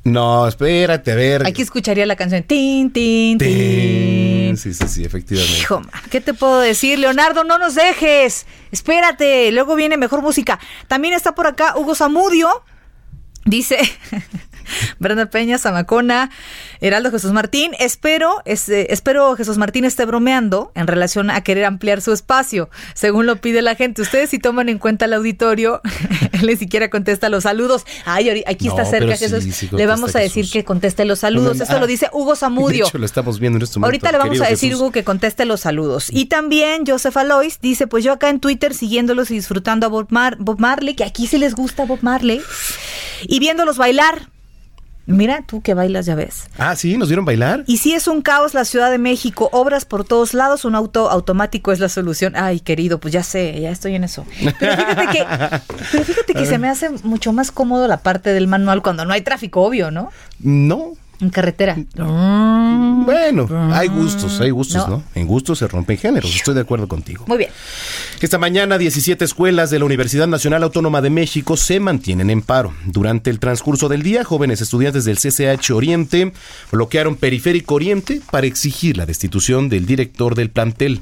[0.05, 1.47] No, espérate, a ver.
[1.47, 2.43] Aquí escucharía la canción.
[2.43, 4.57] Tin, tin, tin.
[4.57, 5.59] Sí, sí, sí, efectivamente.
[5.59, 6.99] Hijo, man, ¿qué te puedo decir?
[6.99, 8.45] Leonardo, no nos dejes.
[8.71, 10.59] Espérate, luego viene mejor música.
[10.87, 12.49] También está por acá Hugo Zamudio.
[13.45, 13.77] Dice
[14.99, 16.29] Brenda Peña, Zamacona,
[16.81, 17.71] Heraldo Jesús Martín.
[17.79, 23.25] Espero, este, espero Jesús Martín esté bromeando en relación a querer ampliar su espacio, según
[23.25, 24.01] lo pide la gente.
[24.01, 25.81] Ustedes si toman en cuenta el auditorio,
[26.31, 27.85] él ni siquiera contesta los saludos.
[28.05, 29.55] Ay, aquí está No, cerca sí, Jesús.
[29.55, 30.53] sí Le vamos a decir Jesús.
[30.53, 31.59] que conteste los saludos.
[31.59, 32.85] Eso lo ah, dice Hugo Zamudio.
[32.85, 33.87] De hecho, lo estamos viendo en este momento.
[33.87, 34.81] Ahorita le vamos a decir, Jesús.
[34.81, 36.07] Hugo, que conteste los saludos.
[36.09, 40.07] Y también Joseph Alois dice, pues yo acá en Twitter siguiéndolos y disfrutando a Bob,
[40.09, 42.41] Mar- Bob Marley, que aquí sí les gusta Bob Marley,
[43.23, 44.29] y viéndolos bailar.
[45.05, 46.45] Mira, tú que bailas, ya ves.
[46.57, 47.63] Ah, sí, nos vieron bailar.
[47.67, 51.09] Y si es un caos la Ciudad de México, obras por todos lados, un auto
[51.09, 52.33] automático es la solución.
[52.37, 54.25] Ay, querido, pues ya sé, ya estoy en eso.
[54.59, 55.25] Pero fíjate que,
[55.91, 59.13] pero fíjate que se me hace mucho más cómodo la parte del manual cuando no
[59.13, 60.09] hay tráfico, obvio, ¿no?
[60.39, 60.93] No.
[61.23, 61.77] En carretera.
[61.95, 64.97] Bueno, hay gustos, hay gustos, No.
[64.97, 65.03] ¿no?
[65.15, 67.23] En gustos se rompen géneros, estoy de acuerdo contigo.
[67.27, 67.49] Muy bien.
[68.19, 72.73] Esta mañana 17 escuelas de la Universidad Nacional Autónoma de México se mantienen en paro.
[72.85, 76.33] Durante el transcurso del día, jóvenes estudiantes del CCH Oriente
[76.71, 80.99] bloquearon Periférico Oriente para exigir la destitución del director del plantel.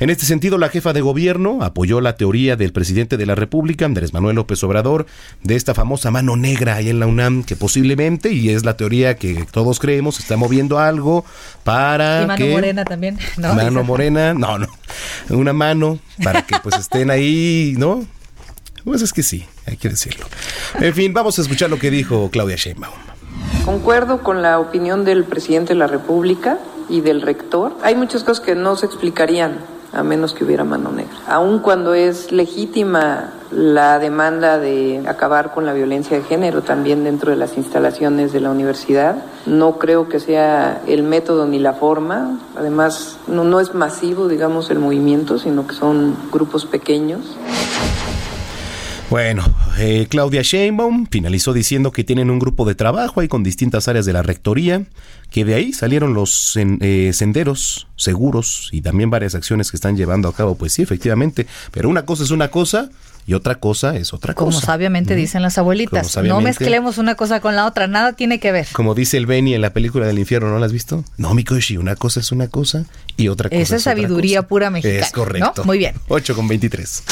[0.00, 3.84] En este sentido, la jefa de gobierno apoyó la teoría del presidente de la República,
[3.84, 5.06] Andrés Manuel López Obrador,
[5.42, 9.16] de esta famosa mano negra ahí en la UNAM, que posiblemente, y es la teoría
[9.16, 11.24] que todos creemos, está moviendo algo
[11.62, 12.52] para Y mano que...
[12.52, 13.18] morena también.
[13.36, 13.54] ¿no?
[13.54, 14.66] Mano morena, no, no.
[15.30, 18.04] Una mano para que pues estén ahí, ¿no?
[18.84, 20.26] Pues es que sí, hay que decirlo.
[20.80, 22.94] En fin, vamos a escuchar lo que dijo Claudia Sheinbaum.
[23.64, 27.76] Concuerdo con la opinión del presidente de la República y del rector.
[27.82, 31.14] Hay muchas cosas que no se explicarían a menos que hubiera mano negra.
[31.26, 37.30] Aun cuando es legítima la demanda de acabar con la violencia de género también dentro
[37.30, 42.38] de las instalaciones de la universidad, no creo que sea el método ni la forma.
[42.56, 47.36] Además, no, no es masivo, digamos, el movimiento, sino que son grupos pequeños.
[49.10, 49.44] Bueno,
[49.78, 54.06] eh, Claudia Sheinbaum finalizó diciendo que tienen un grupo de trabajo ahí con distintas áreas
[54.06, 54.82] de la rectoría,
[55.30, 60.28] que de ahí salieron los eh, senderos seguros y también varias acciones que están llevando
[60.28, 60.56] a cabo.
[60.56, 62.88] Pues sí, efectivamente, pero una cosa es una cosa
[63.26, 64.66] y otra cosa es otra Como cosa.
[64.66, 68.52] sabiamente dicen las Como abuelitas, no mezclemos una cosa con la otra, nada tiene que
[68.52, 68.66] ver.
[68.72, 71.04] Como dice el Benny en la película del infierno, ¿no la has visto?
[71.18, 72.84] No, Mikoshi, una cosa es una cosa
[73.16, 74.48] y otra cosa Esa es otra sabiduría cosa.
[74.48, 75.52] pura mexicana, Es correcto.
[75.58, 75.64] ¿no?
[75.64, 75.94] Muy bien.
[76.08, 77.02] 8 con 23.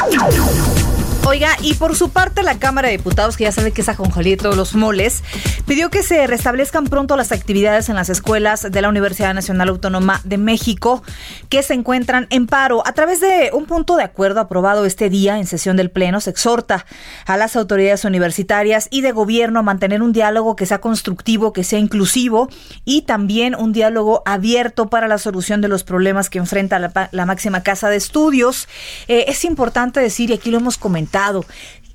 [1.24, 4.30] Oiga, y por su parte la Cámara de Diputados, que ya sabe que es ajonjolí
[4.30, 5.22] de todos los moles,
[5.66, 10.20] pidió que se restablezcan pronto las actividades en las escuelas de la Universidad Nacional Autónoma
[10.24, 11.04] de México
[11.48, 12.82] que se encuentran en paro.
[12.87, 16.30] A través de un punto de acuerdo aprobado este día en sesión del Pleno, se
[16.30, 16.87] exhorta
[17.24, 21.62] a las autoridades universitarias y de gobierno a mantener un diálogo que sea constructivo, que
[21.62, 22.48] sea inclusivo
[22.85, 27.62] y también un diálogo abierto para la solución de los problemas que enfrenta la, máxima
[27.62, 28.66] casa de estudios.
[29.06, 31.44] Eh, es importante decir, y aquí lo hemos comentado, resultado.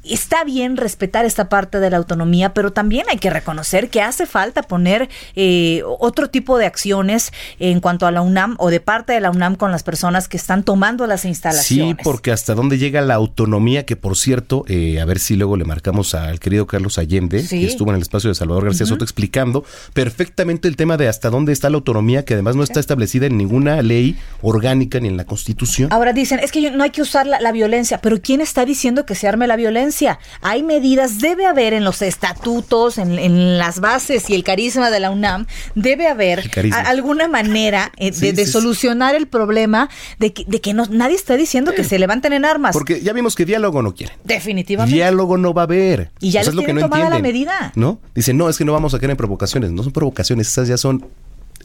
[0.10, 4.26] Está bien respetar esta parte de la autonomía, pero también hay que reconocer que hace
[4.26, 9.14] falta poner eh, otro tipo de acciones en cuanto a la UNAM o de parte
[9.14, 11.98] de la UNAM con las personas que están tomando las instalaciones.
[11.98, 15.58] Sí, porque hasta dónde llega la autonomía, que por cierto, eh, a ver si luego
[15.58, 17.60] le marcamos al querido Carlos Allende, Sí.
[17.60, 21.30] que estuvo en el espacio de Salvador García Soto explicando perfectamente el tema de hasta
[21.30, 25.18] dónde está la autonomía, que además no está establecida en ninguna ley orgánica ni en
[25.18, 25.92] la Constitución.
[25.92, 29.06] Ahora dicen, es que no hay que usar la, la violencia, pero ¿quién está diciendo
[29.06, 29.97] que se arme la violencia?
[30.42, 35.00] Hay medidas, debe haber en los estatutos, en, en las bases y el carisma de
[35.00, 38.52] la UNAM, debe haber a- alguna manera eh, de, Sí, de sí, sí.
[38.52, 42.46] solucionar el problema de que, de que no, nadie está diciendo que se levanten en
[42.46, 42.74] armas.
[42.74, 44.16] Porque ya vimos que diálogo no quieren.
[44.24, 44.96] Definitivamente.
[44.96, 46.12] Diálogo no va a haber.
[46.20, 47.72] Y ya O sea, les es lo que no tomada la medida.
[47.76, 48.00] ¿No?
[48.14, 49.72] Dicen, no, es que no vamos a caer en provocaciones.
[49.72, 51.06] No son provocaciones, esas ya son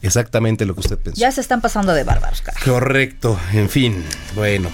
[0.01, 1.19] exactamente lo que usted pensó.
[1.19, 2.59] Ya se están pasando de bárbaros, cara.
[2.65, 4.03] Correcto, en fin,
[4.35, 4.69] bueno.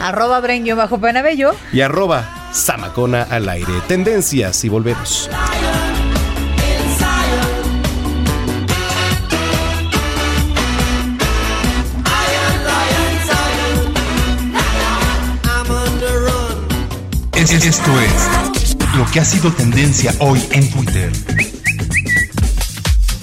[0.00, 1.54] Arroba Brenguio bajo Penabello.
[1.72, 3.72] y arroba Samacona al aire.
[3.88, 5.28] Tendencias y volvemos.
[17.34, 21.12] Esto es lo que ha sido tendencia hoy en Twitter.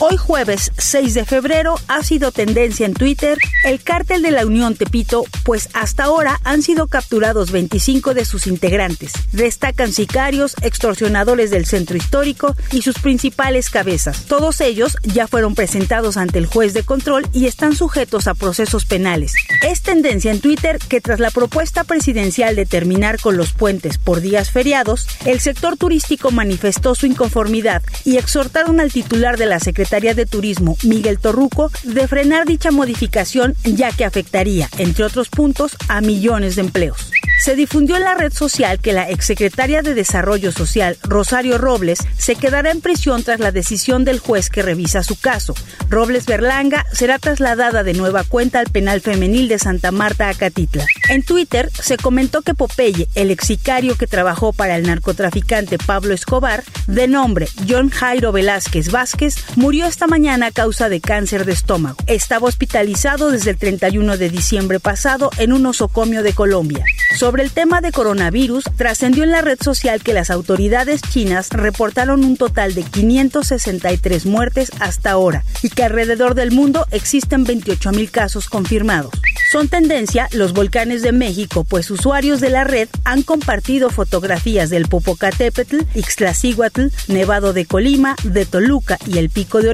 [0.02, 4.76] Hoy jueves 6 de febrero ha sido tendencia en Twitter el cártel de la Unión
[4.76, 9.12] Tepito, pues hasta ahora han sido capturados 25 de sus integrantes.
[9.34, 14.24] Destacan sicarios, extorsionadores del centro histórico y sus principales cabezas.
[14.24, 18.86] Todos ellos ya fueron presentados ante el juez de control y están sujetos a procesos
[18.86, 19.34] penales.
[19.68, 24.22] Es tendencia en Twitter que tras la propuesta presidencial de terminar con los puentes por
[24.22, 29.89] días feriados, el sector turístico manifestó su inconformidad y exhortaron al titular de la Secretaría
[29.90, 36.00] de Turismo, Miguel Torruco, de frenar dicha modificación ya que afectaría, entre otros puntos, a
[36.00, 37.12] millones de empleos.
[37.44, 42.36] Se difundió en la red social que la exsecretaria de Desarrollo Social, Rosario Robles, se
[42.36, 45.56] quedará en prisión tras la decisión del juez que revisa su caso.
[45.90, 50.86] Robles Berlanga será trasladada de nueva cuenta al penal femenil de Santa Marta, Acatitla.
[51.08, 56.14] En Twitter se comentó que Popeye, el ex sicario que trabajó para el narcotraficante Pablo
[56.14, 61.54] Escobar, de nombre John Jairo Velázquez Vázquez, murió esta mañana a causa de cáncer de
[61.54, 61.98] estómago.
[62.08, 66.84] Estaba hospitalizado desde el 31 de diciembre pasado en un osocomio de Colombia.
[67.18, 72.24] Sobre el tema de coronavirus, trascendió en la red social que las autoridades chinas reportaron
[72.24, 78.12] un total de 563 muertes hasta ahora y que alrededor del mundo existen 28 mil
[78.12, 79.12] casos confirmados.
[79.52, 84.88] Son tendencia los volcanes de México, pues usuarios de la red han compartido fotografías del
[84.88, 89.69] Popocatépetl, Ixtlacíhuatl, Nevado de Colima, de Toluca y el Pico de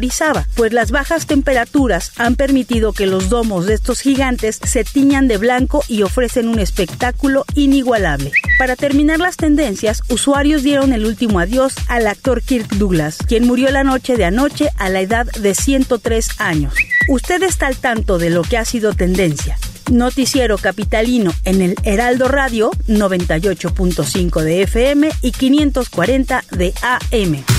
[0.55, 5.38] Pues las bajas temperaturas han permitido que los domos de estos gigantes se tiñan de
[5.38, 8.31] blanco y ofrecen un espectáculo inigualable.
[8.58, 13.69] Para terminar las tendencias, usuarios dieron el último adiós al actor Kirk Douglas, quien murió
[13.71, 16.73] la noche de anoche a la edad de 103 años.
[17.08, 19.58] Usted está al tanto de lo que ha sido tendencia.
[19.91, 27.54] Noticiero Capitalino en el Heraldo Radio 98.5 de FM y 540 de AM.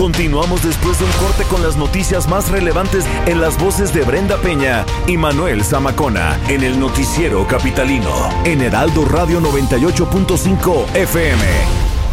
[0.00, 4.38] Continuamos después de un corte con las noticias más relevantes en las voces de Brenda
[4.38, 8.10] Peña y Manuel Zamacona en el noticiero capitalino
[8.46, 11.44] en Heraldo Radio 98.5 FM.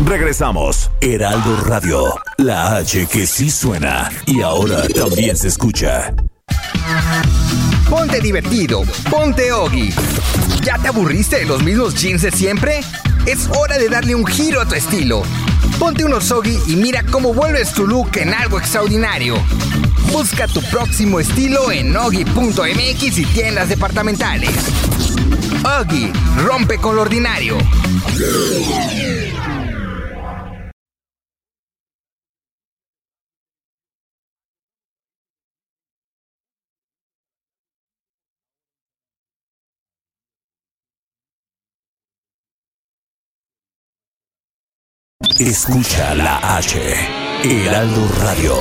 [0.06, 0.92] Regresamos.
[1.00, 6.14] Heraldo Radio, la H que sí suena y ahora también se escucha.
[7.90, 9.94] Ponte divertido, ponte Ogi.
[10.62, 12.82] ¿Ya te aburriste de los mismos jeans de siempre?
[13.26, 15.24] Es hora de darle un giro a tu estilo.
[15.80, 19.36] Ponte unos Ogi y mira cómo vuelves tu look en algo extraordinario.
[20.12, 24.50] Busca tu próximo estilo en Ogi.mx y tiendas departamentales.
[25.80, 26.12] Ogi,
[26.44, 27.58] rompe con lo ordinario.
[45.40, 46.80] Escucha la H,
[47.44, 48.56] Heraldo Radio.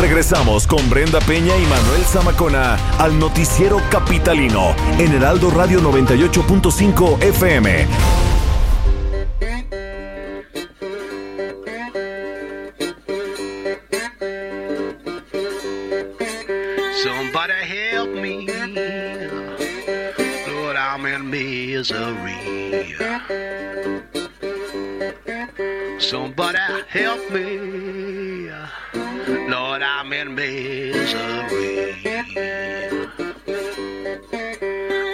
[0.00, 7.86] Regresamos con Brenda Peña y Manuel Zamacona al noticiero capitalino en Heraldo Radio 98.5 FM.
[17.02, 18.46] Somebody help me.
[20.46, 22.94] Lord, I'm in misery.
[26.10, 28.50] Somebody help me.
[29.48, 31.96] Lord, I'm in misery.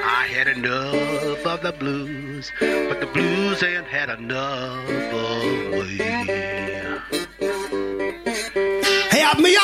[0.03, 5.97] I had enough of the blues, but the blues ain't had enough of me.
[9.11, 9.57] Help me,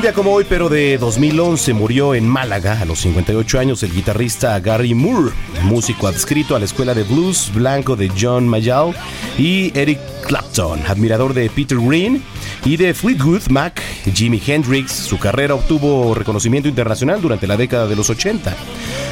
[0.00, 3.92] Un día como hoy, pero de 2011, murió en Málaga a los 58 años el
[3.92, 5.30] guitarrista Gary Moore,
[5.64, 8.94] músico adscrito a la escuela de blues blanco de John Mayall
[9.36, 12.22] y Eric Clapton, admirador de Peter Green
[12.64, 13.82] y de Fleetwood Mac,
[14.14, 14.90] Jimi Hendrix.
[14.90, 18.56] Su carrera obtuvo reconocimiento internacional durante la década de los 80.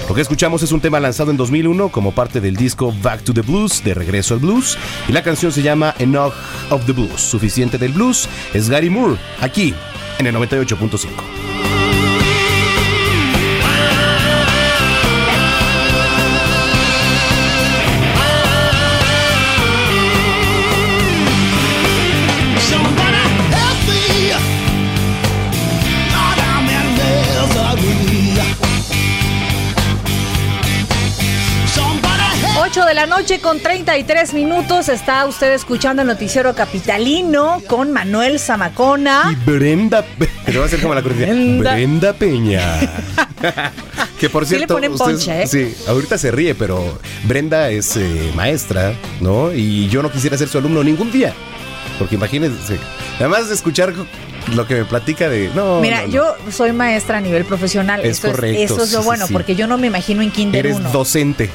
[0.08, 3.34] Lo que escuchamos es un tema lanzado en 2001 como parte del disco Back to
[3.34, 6.32] the Blues, de Regreso al Blues, y la canción se llama Enough
[6.70, 7.20] of the Blues.
[7.20, 9.74] Suficiente del blues es Gary Moore, aquí
[10.18, 11.37] en el 98.5.
[32.98, 34.88] la noche con 33 minutos.
[34.88, 39.30] Está usted escuchando el noticiero capitalino con Manuel Zamacona.
[39.30, 40.02] Y Brenda.
[40.02, 41.00] Pe- Pero va a ser como la.
[41.00, 41.74] Brenda.
[41.74, 42.60] Brenda Peña.
[44.18, 44.74] que por Sí le cierto.
[44.74, 45.46] ponen ponche, ¿eh?
[45.46, 49.52] Sí, ahorita se ríe, pero Brenda es eh, maestra, ¿no?
[49.52, 51.32] Y yo no quisiera ser su alumno ningún día.
[52.00, 52.78] Porque imagínense,
[53.20, 53.92] además de escuchar
[54.56, 55.50] lo que me platica de.
[55.54, 56.12] No, Mira, no, no.
[56.12, 58.00] yo soy maestra a nivel profesional.
[58.04, 59.32] Es eso correcto, Es, eso es lo sí, bueno, sí.
[59.32, 60.90] porque yo no me imagino en Kinder Eres 1.
[60.90, 61.48] docente.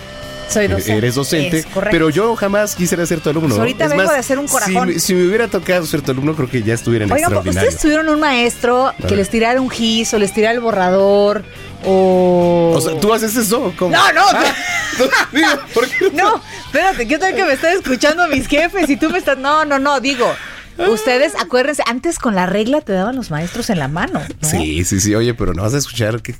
[0.49, 0.97] Soy docente.
[0.97, 3.49] Eres docente, pero yo jamás quisiera ser tu alumno.
[3.49, 4.99] Pues ahorita Es vengo más, de hacer un corazón.
[4.99, 7.69] Si, me hubiera tocado ser tu alumno, creo que ya estuviera en Oigan, extraordinario.
[7.69, 11.43] ¿ustedes tuvieron un maestro que les tirara un gis o les tirara el borrador
[11.85, 12.73] o...
[12.75, 13.73] O sea, ¿tú haces eso?
[13.77, 13.95] ¿Cómo?
[13.95, 14.21] No, no.
[14.31, 14.55] Ah,
[15.31, 16.11] digo, ¿por qué?
[16.11, 19.37] No, espérate, ¿qué tal que me están escuchando mis jefes y tú me estás...
[19.37, 20.31] No, no, no, digo,
[20.77, 24.21] ustedes acuérdense, antes con la regla te daban los maestros en la mano.
[24.41, 24.49] ¿no?
[24.49, 25.15] Sí, sí, sí.
[25.15, 26.35] Oye, pero no vas a escuchar que...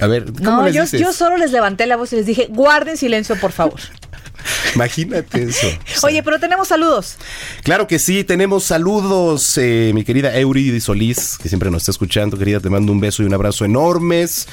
[0.00, 1.00] A ver, ¿cómo No, les yo, dices?
[1.00, 3.80] yo solo les levanté la voz y les dije, guarden silencio, por favor.
[4.74, 5.66] Imagínate eso.
[6.02, 7.16] Oye, pero tenemos saludos.
[7.62, 12.36] Claro que sí, tenemos saludos, eh, mi querida Eury Solís, que siempre nos está escuchando,
[12.38, 14.48] querida, te mando un beso y un abrazo enormes.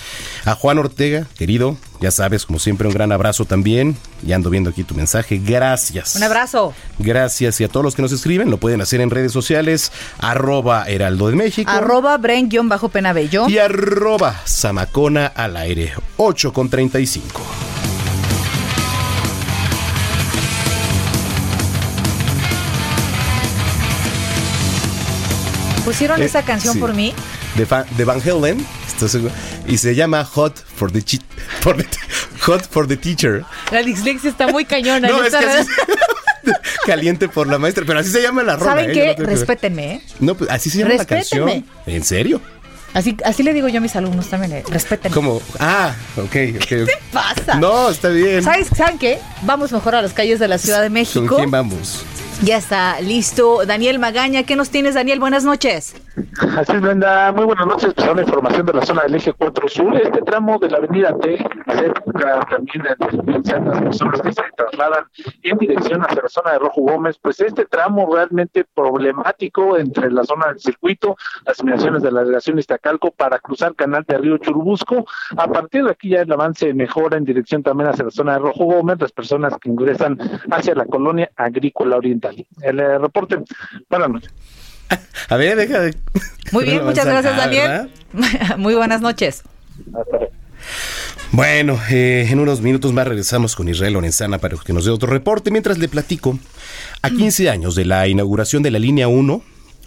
[0.46, 3.96] A Juan Ortega, querido, ya sabes, como siempre, un gran abrazo también.
[4.24, 6.16] Ya ando viendo aquí tu mensaje, gracias.
[6.16, 6.74] Un abrazo.
[7.00, 10.86] Gracias y a todos los que nos escriben, lo pueden hacer en redes sociales, arroba
[10.88, 11.70] Heraldo de México.
[11.70, 13.50] Arroba Bren-Penabello.
[13.50, 17.83] Y arroba Samacona al aire, 8 con 35.
[25.94, 26.80] Pusieron Eh, esa canción sí.
[26.80, 27.14] por mí.
[27.56, 29.32] de, Van Halen ¿estás seguro?
[29.68, 31.02] y se llama Hot for the,
[31.62, 31.88] for the-
[32.42, 33.46] Hot for the Teacher.
[33.72, 35.08] La dislexia está muy cañona.
[35.08, 35.70] No, es que estaba- así
[36.88, 38.72] Caliente por la maestra, pero así se llama la rola.
[38.72, 38.94] ¿Saben ¿eh?
[38.94, 39.16] qué?
[39.18, 39.26] No.
[39.28, 40.02] Respétenme, ¿eh?
[40.20, 41.64] No, pues así se llama la canción.
[41.86, 42.42] ¿En serio?
[42.96, 45.14] Así, así le digo yo a mis alumnos también, eh, respétenme.
[45.16, 45.42] ¿Cómo?
[45.60, 46.68] Ah, ok, ok.
[46.68, 47.56] ¿Qué pasa?
[47.56, 48.44] No, está bien.
[48.44, 49.20] ¿Sabes, ¿Saben qué?
[49.44, 51.36] Vamos mejor a las calles de la Ciudad de ¿Con México.
[51.38, 52.04] quién vamos?
[52.44, 53.66] Ya está listo.
[53.66, 55.22] Daniel Magaña, ¿qué nos tienes, Daniel?
[55.22, 55.94] Buenas noches.
[56.58, 57.32] Así es, Brenda.
[57.32, 57.92] Muy buenas noches.
[57.96, 59.96] Pues, una información de la zona del eje 4 Sur.
[59.96, 62.96] Este tramo de la avenida T, cerca también de
[63.66, 65.06] las personas que se trasladan
[65.42, 70.24] en dirección hacia la zona de Rojo Gómez, pues este tramo realmente problemático entre la
[70.24, 75.06] zona del circuito, las inmediaciones de la delegación Iztacalco para cruzar canal de Río Churubusco.
[75.36, 78.40] A partir de aquí ya el avance mejora en dirección también hacia la zona de
[78.40, 80.20] Rojo Gómez, las personas que ingresan
[80.52, 82.36] hacia la colonia agrícola oriental.
[82.62, 83.40] El eh, reporte.
[83.90, 84.63] Buenas noches.
[85.30, 85.96] A ver, deja de.
[86.52, 87.90] Muy bien, muchas gracias, Ah, Daniel.
[88.14, 88.58] ¿verdad?
[88.58, 89.44] Muy buenas noches.
[91.32, 95.10] Bueno, eh, en unos minutos más regresamos con Israel Lorenzana para que nos dé otro
[95.10, 95.50] reporte.
[95.50, 96.38] Mientras le platico,
[97.02, 99.42] a 15 años de la inauguración de la línea 1,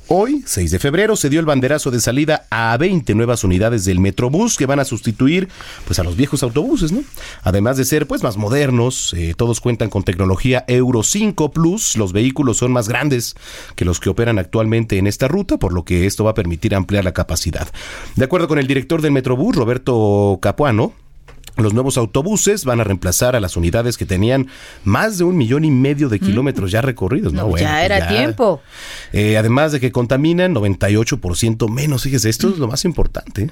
[0.09, 4.01] hoy, 6 de febrero, se dio el banderazo de salida a 20 nuevas unidades del
[4.01, 5.49] Metrobús que van a sustituir
[5.87, 7.03] pues, a los viejos autobuses, ¿no?
[7.43, 11.97] Además de ser pues, más modernos, eh, todos cuentan con tecnología Euro 5 Plus.
[11.97, 13.35] Los vehículos son más grandes
[13.75, 16.75] que los que operan actualmente en esta ruta, por lo que esto va a permitir
[16.75, 17.69] ampliar la capacidad.
[18.15, 20.93] De acuerdo con el director del Metrobús, Roberto Capuano,
[21.57, 24.49] los nuevos autobuses van a reemplazar a las unidades que tenían
[24.85, 27.33] más de un millón y medio de kilómetros ya recorridos.
[27.33, 28.61] No, No, Bueno, ya pues era tiempo.
[29.13, 32.03] Eh, además de que contaminan 98% menos.
[32.03, 33.51] Fíjese, esto es lo más importante.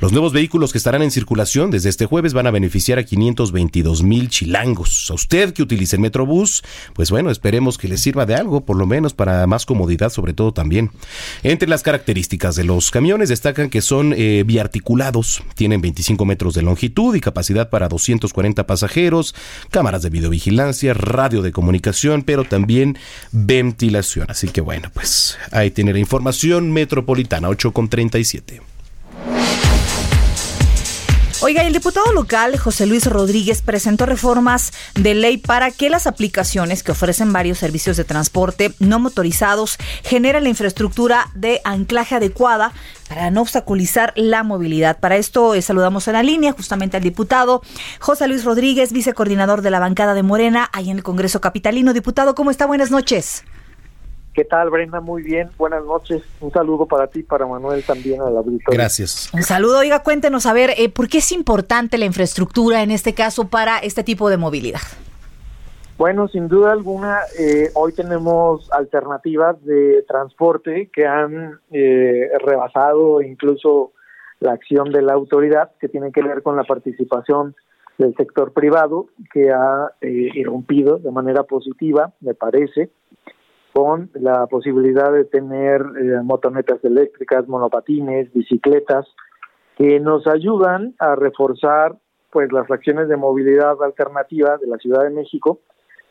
[0.00, 4.02] Los nuevos vehículos que estarán en circulación desde este jueves van a beneficiar a 522
[4.02, 5.10] mil chilangos.
[5.10, 6.62] A usted que utilice el Metrobús,
[6.94, 10.34] pues bueno, esperemos que le sirva de algo, por lo menos para más comodidad, sobre
[10.34, 10.90] todo también.
[11.42, 16.62] Entre las características de los camiones destacan que son eh, biarticulados, tienen 25 metros de
[16.62, 17.39] longitud y capacidad
[17.70, 19.34] para 240 pasajeros,
[19.70, 22.98] cámaras de videovigilancia, radio de comunicación, pero también
[23.32, 24.26] ventilación.
[24.28, 28.60] Así que bueno, pues ahí tiene la información metropolitana 8 con 37.
[31.42, 36.82] Oiga, el diputado local José Luis Rodríguez presentó reformas de ley para que las aplicaciones
[36.82, 42.74] que ofrecen varios servicios de transporte no motorizados generen la infraestructura de anclaje adecuada
[43.08, 44.98] para no obstaculizar la movilidad.
[45.00, 47.62] Para esto eh, saludamos en la línea justamente al diputado
[48.00, 51.94] José Luis Rodríguez, vicecoordinador de la bancada de Morena, ahí en el Congreso Capitalino.
[51.94, 52.66] Diputado, ¿cómo está?
[52.66, 53.44] Buenas noches.
[54.34, 55.00] ¿Qué tal, Brenda?
[55.00, 56.22] Muy bien, buenas noches.
[56.40, 58.78] Un saludo para ti, para Manuel también al auditorio.
[58.78, 59.30] Gracias.
[59.34, 63.12] Un saludo, oiga, cuéntenos, a ver, eh, ¿por qué es importante la infraestructura en este
[63.12, 64.80] caso para este tipo de movilidad?
[66.00, 73.92] Bueno, sin duda alguna, eh, hoy tenemos alternativas de transporte que han eh, rebasado incluso
[74.38, 77.54] la acción de la autoridad, que tiene que ver con la participación
[77.98, 82.88] del sector privado, que ha eh, irrumpido de manera positiva, me parece,
[83.72, 89.06] con la posibilidad de tener eh, motonetas eléctricas, monopatines, bicicletas,
[89.76, 91.96] que nos ayudan a reforzar
[92.30, 95.60] pues las acciones de movilidad alternativa de la Ciudad de México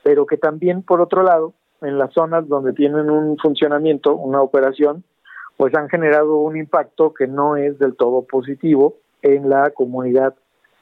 [0.03, 5.03] pero que también, por otro lado, en las zonas donde tienen un funcionamiento, una operación,
[5.57, 10.35] pues han generado un impacto que no es del todo positivo en la comunidad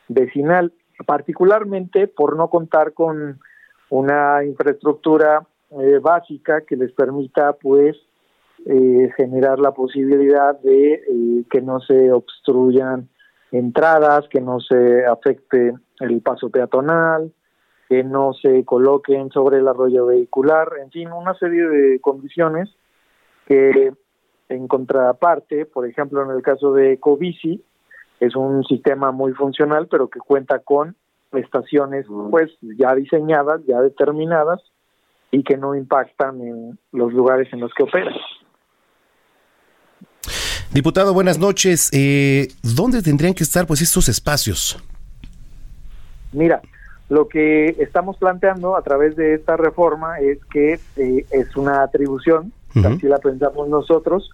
[0.07, 0.71] vecinal,
[1.05, 3.39] particularmente por no contar con
[3.89, 7.97] una infraestructura eh, básica que les permita pues
[8.65, 13.09] eh, generar la posibilidad de eh, que no se obstruyan
[13.51, 17.33] entradas, que no se afecte el paso peatonal,
[17.89, 22.69] que no se coloquen sobre el arroyo vehicular, en fin, una serie de condiciones
[23.45, 23.93] que
[24.49, 27.63] en contraparte, por ejemplo, en el caso de Covici,
[28.19, 30.95] es un sistema muy funcional, pero que cuenta con
[31.33, 34.61] estaciones pues ya diseñadas, ya determinadas
[35.31, 38.11] y que no impactan en los lugares en los que opera.
[40.73, 41.89] Diputado, buenas noches.
[41.93, 44.77] Eh, ¿Dónde tendrían que estar pues estos espacios?
[46.31, 46.61] Mira,
[47.09, 52.51] lo que estamos planteando a través de esta reforma es que eh, es una atribución,
[52.75, 54.29] así la pensamos nosotros,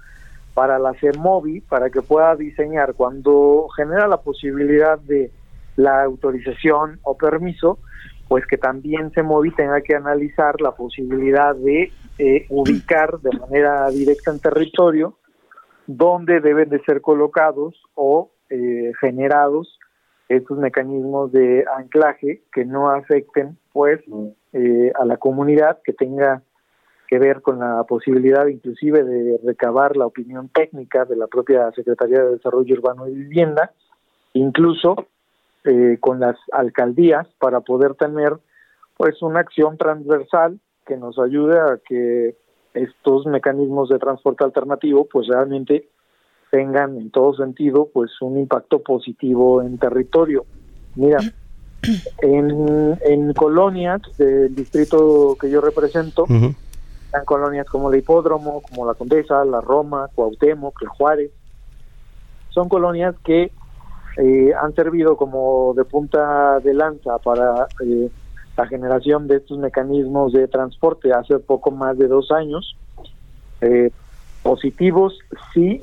[0.53, 5.31] para la CEMOVI, para que pueda diseñar cuando genera la posibilidad de
[5.75, 7.79] la autorización o permiso,
[8.33, 14.31] pues que también CEMOVI tenga que analizar la posibilidad de eh, ubicar de manera directa
[14.31, 15.19] en territorio
[15.85, 19.77] dónde deben de ser colocados o eh, generados
[20.29, 24.01] estos mecanismos de anclaje que no afecten pues
[24.53, 26.41] eh, a la comunidad que tenga
[27.07, 32.23] que ver con la posibilidad inclusive de recabar la opinión técnica de la propia Secretaría
[32.23, 33.73] de Desarrollo Urbano y Vivienda,
[34.33, 34.95] incluso
[35.65, 38.33] eh, con las alcaldías para poder tener
[38.97, 42.35] pues una acción transversal que nos ayude a que
[42.73, 45.87] estos mecanismos de transporte alternativo pues realmente
[46.51, 50.45] tengan en todo sentido pues un impacto positivo en territorio.
[50.95, 51.19] Mira,
[52.21, 56.25] en, en colonias del distrito que yo represento,
[57.05, 61.31] están colonias como el Hipódromo, como la Condesa, la Roma, Cuauhtémoc, el Juárez.
[62.49, 63.51] Son colonias que
[64.17, 68.09] eh, han servido como de punta de lanza para eh,
[68.55, 72.77] la generación de estos mecanismos de transporte hace poco más de dos años.
[73.61, 73.91] Eh,
[74.43, 75.17] positivos,
[75.53, 75.81] sí,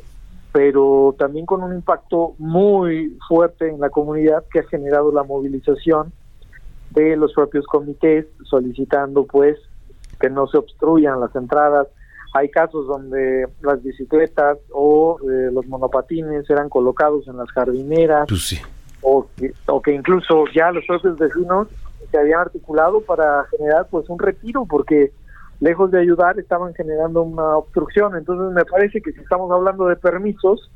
[0.52, 6.12] pero también con un impacto muy fuerte en la comunidad que ha generado la movilización
[6.90, 9.56] de los propios comités solicitando pues
[10.20, 11.88] que no se obstruyan las entradas.
[12.32, 18.62] Hay casos donde las bicicletas o eh, los monopatines eran colocados en las jardineras pues
[19.02, 21.68] o, que, o que incluso ya los propios vecinos
[22.10, 25.12] se habían articulado para generar pues un retiro porque
[25.60, 28.16] lejos de ayudar, estaban generando una obstrucción.
[28.16, 30.70] Entonces me parece que si estamos hablando de permisos,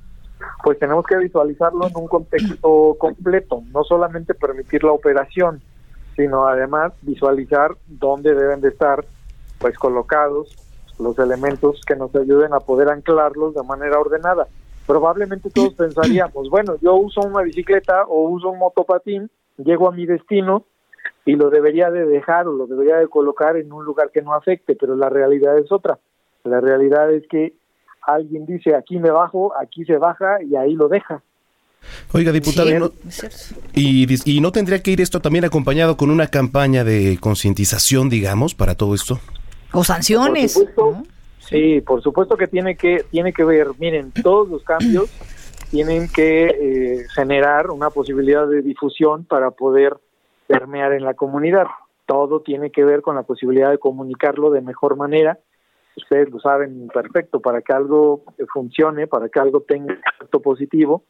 [0.63, 5.61] pues tenemos que visualizarlo en un contexto completo, no solamente permitir la operación,
[6.17, 9.05] sino además visualizar dónde deben de estar
[9.59, 10.55] pues colocados
[10.99, 14.47] los elementos que nos ayuden a poder anclarlos de manera ordenada.
[14.87, 20.05] Probablemente todos pensaríamos, bueno, yo uso una bicicleta o uso un motopatín, llego a mi
[20.05, 20.65] destino
[21.25, 24.35] y lo debería de dejar o lo debería de colocar en un lugar que no
[24.35, 25.99] afecte, pero la realidad es otra.
[26.45, 27.55] La realidad es que
[28.03, 31.23] alguien dice aquí me bajo, aquí se baja y ahí lo deja.
[32.13, 32.91] Oiga, diputado, ¿y no,
[33.75, 38.75] y, no tendría que ir esto también acompañado con una campaña de concientización, digamos, para
[38.75, 39.19] todo esto?
[39.75, 40.65] O sanciones.
[41.39, 43.69] Sí, por supuesto que tiene que tiene que ver.
[43.79, 45.11] Miren, todos los cambios
[45.71, 49.97] tienen que eh, generar una posibilidad de difusión para poder
[50.47, 51.67] permear en la comunidad.
[52.07, 55.39] Todo tiene que ver con la posibilidad de comunicarlo de mejor manera.
[55.97, 61.05] Ustedes lo saben perfecto, para que algo funcione, para que algo tenga efecto positivo,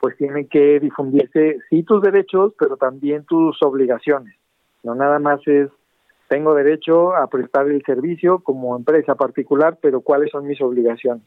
[0.00, 4.34] pues tiene que difundirse sí tus derechos, pero también tus obligaciones.
[4.82, 5.70] No nada más es
[6.28, 11.22] tengo derecho a prestar el servicio como empresa particular, pero ¿cuáles son mis obligaciones?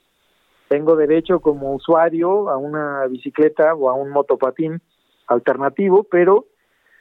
[0.67, 4.81] Tengo derecho como usuario a una bicicleta o a un motopatín
[5.27, 6.45] alternativo, pero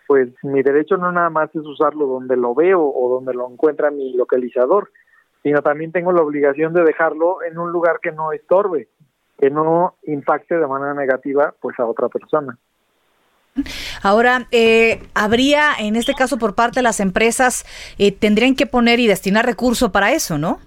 [0.06, 3.90] pues mi derecho no nada más es usarlo donde lo veo o donde lo encuentra
[3.90, 4.90] mi localizador,
[5.42, 8.88] sino también tengo la obligación de dejarlo en un lugar que no estorbe,
[9.38, 12.56] que no impacte de manera negativa pues a otra persona.
[14.02, 17.64] Ahora, eh, habría, en este caso, por parte de las empresas,
[17.98, 20.60] eh, tendrían que poner y destinar recursos para eso, ¿no?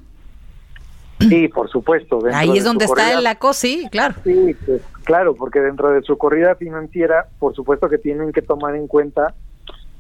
[1.20, 2.22] Sí, por supuesto.
[2.34, 4.16] Ahí es donde está la cosa, sí, claro.
[4.24, 8.76] Sí, pues, claro, porque dentro de su corrida financiera, por supuesto que tienen que tomar
[8.76, 9.34] en cuenta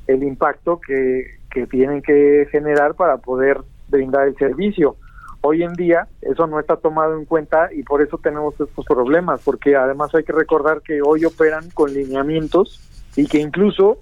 [0.08, 3.60] el impacto que, que tienen que generar para poder
[3.90, 4.96] brindar el servicio.
[5.42, 9.42] Hoy en día eso no está tomado en cuenta y por eso tenemos estos problemas,
[9.44, 12.82] porque además hay que recordar que hoy operan con lineamientos
[13.16, 14.00] y que incluso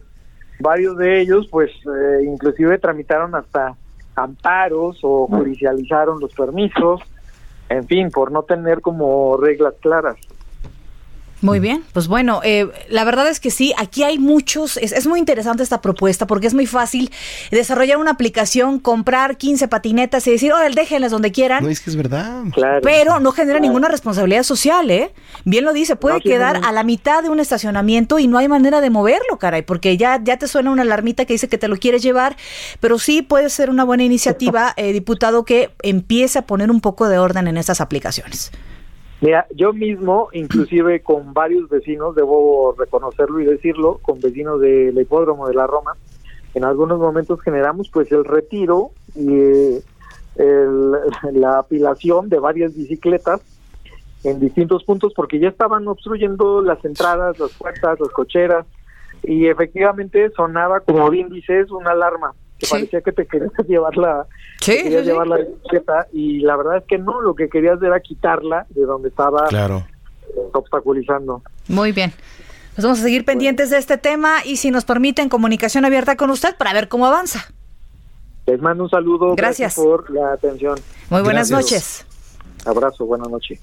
[0.60, 3.76] Varios de ellos, pues, eh, inclusive tramitaron hasta
[4.16, 7.02] amparos o judicializaron los permisos,
[7.70, 10.16] en fin, por no tener como reglas claras.
[11.42, 15.06] Muy bien, pues bueno, eh, la verdad es que sí, aquí hay muchos, es, es,
[15.06, 17.12] muy interesante esta propuesta porque es muy fácil
[17.52, 21.64] desarrollar una aplicación, comprar 15 patinetas y decir, oh, déjenlas donde quieran.
[21.64, 22.44] No, es que es verdad.
[22.82, 25.14] Pero no genera ninguna responsabilidad social, ¿eh?
[25.46, 26.68] Bien lo dice, puede No, quedar no.
[26.68, 30.20] a la mitad de un estacionamiento y no hay manera de moverlo, caray, porque ya,
[30.24, 32.36] ya te suena una alarmita que dice que te lo quieres llevar,
[32.80, 37.08] pero sí puede ser una buena iniciativa, eh, diputado, que empiece a poner un poco
[37.08, 38.52] de orden en estas aplicaciones.
[39.22, 45.48] Mira, yo mismo, inclusive con varios vecinos, debo reconocerlo y decirlo, con vecinos del hipódromo
[45.48, 45.94] de la Roma,
[46.54, 49.82] en algunos momentos generamos pues el retiro y eh,
[50.36, 50.92] el-
[51.34, 53.42] la apilación de varias bicicletas
[54.24, 58.66] en distintos puntos porque ya estaban obstruyendo las entradas, las puertas, las cocheras
[59.24, 64.26] y efectivamente sonaba como bien dices una alarma que parecía que te querías llevar la
[64.62, 65.12] Sí, te querías sí, sí.
[65.12, 68.82] llevar la bicicleta y la verdad es que no, lo que querías era quitarla de
[68.86, 69.86] donde estaba Claro.
[70.54, 71.42] obstaculizando.
[71.68, 72.14] Muy bien.
[72.76, 76.30] Pues vamos a seguir pendientes de este tema y si nos permiten comunicación abierta con
[76.30, 77.46] usted para ver cómo avanza.
[78.46, 79.76] Les mando un saludo, Gracias.
[79.76, 80.80] por la atención.
[81.10, 82.06] Muy buenas Gracias.
[82.06, 82.66] noches.
[82.66, 83.60] Abrazo, buenas noches.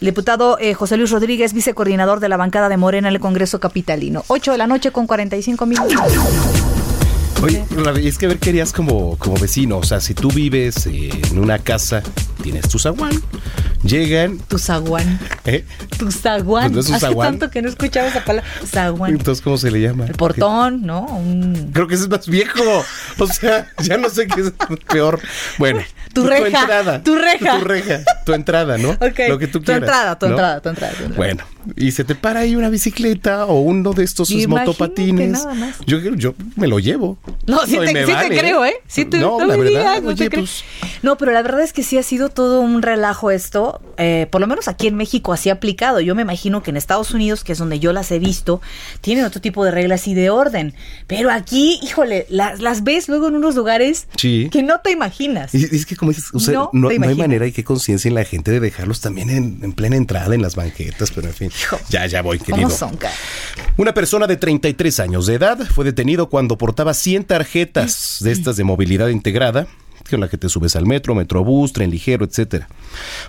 [0.00, 3.60] El diputado eh, José Luis Rodríguez, vicecoordinador de la bancada de Morena en el Congreso
[3.60, 4.22] Capitalino.
[4.28, 5.92] 8 de la noche con 45 minutos.
[7.44, 7.62] Oye,
[8.02, 11.38] es que a ver, querías como, como vecino, o sea, si tú vives eh, en
[11.38, 12.02] una casa,
[12.44, 13.10] tienes tu zaguán,
[13.82, 15.18] llegan, Tu zaguán.
[15.46, 15.64] ¿eh?
[15.98, 16.72] Tu zaguán.
[16.74, 17.30] Pues no Hace zaguán.
[17.38, 18.48] tanto que no escuchaba esa palabra.
[18.66, 19.12] Zaguán.
[19.12, 20.04] Entonces, ¿cómo se le llama?
[20.04, 21.06] El portón, ¿no?
[21.06, 22.62] Un- Creo que ese es más viejo.
[23.18, 24.52] O sea, ya no sé qué es
[24.92, 25.20] peor.
[25.58, 25.80] Bueno,
[26.12, 27.02] Tu reja, entrada.
[27.02, 27.58] tu reja.
[27.58, 28.90] Tu reja, tu entrada, ¿no?
[28.90, 29.20] Ok.
[29.28, 29.82] Lo que tú tu quieras.
[29.84, 30.32] entrada, tu ¿no?
[30.32, 31.16] entrada, tu entrada, tu entrada.
[31.16, 31.44] Bueno,
[31.76, 35.30] y se te para ahí una bicicleta o uno de estos motopatines.
[35.32, 35.76] nada más.
[35.86, 37.16] Yo, yo me lo llevo.
[37.46, 38.74] No, sí, te, creo, ¿eh?
[38.86, 40.62] Sí te, no, no la verdad, digas, no oye, te pues,
[41.02, 44.40] No, pero la verdad es que sí ha sido todo un relajo esto, eh, por
[44.40, 46.00] lo menos aquí en México así aplicado.
[46.00, 48.60] Yo me imagino que en Estados Unidos, que es donde yo las he visto,
[49.00, 50.74] tienen otro tipo de reglas y de orden.
[51.06, 54.48] Pero aquí, híjole, las, las ves luego en unos lugares Sí.
[54.52, 55.54] que no te imaginas.
[55.54, 58.14] Y es que como dices, o sea, No no, hay manera y qué conciencia en
[58.14, 61.50] la gente de dejarlos también en, en plena entrada en las banquetas, pero en fin.
[61.88, 62.68] Ya, ya voy, querido.
[62.68, 62.98] ¿Cómo son?
[63.76, 68.56] Una persona de 33 años de edad fue detenido cuando portaba 100 tarjetas de estas
[68.56, 69.66] de movilidad integrada
[70.10, 72.68] con la que te subes al metro, metrobús, tren ligero, etcétera.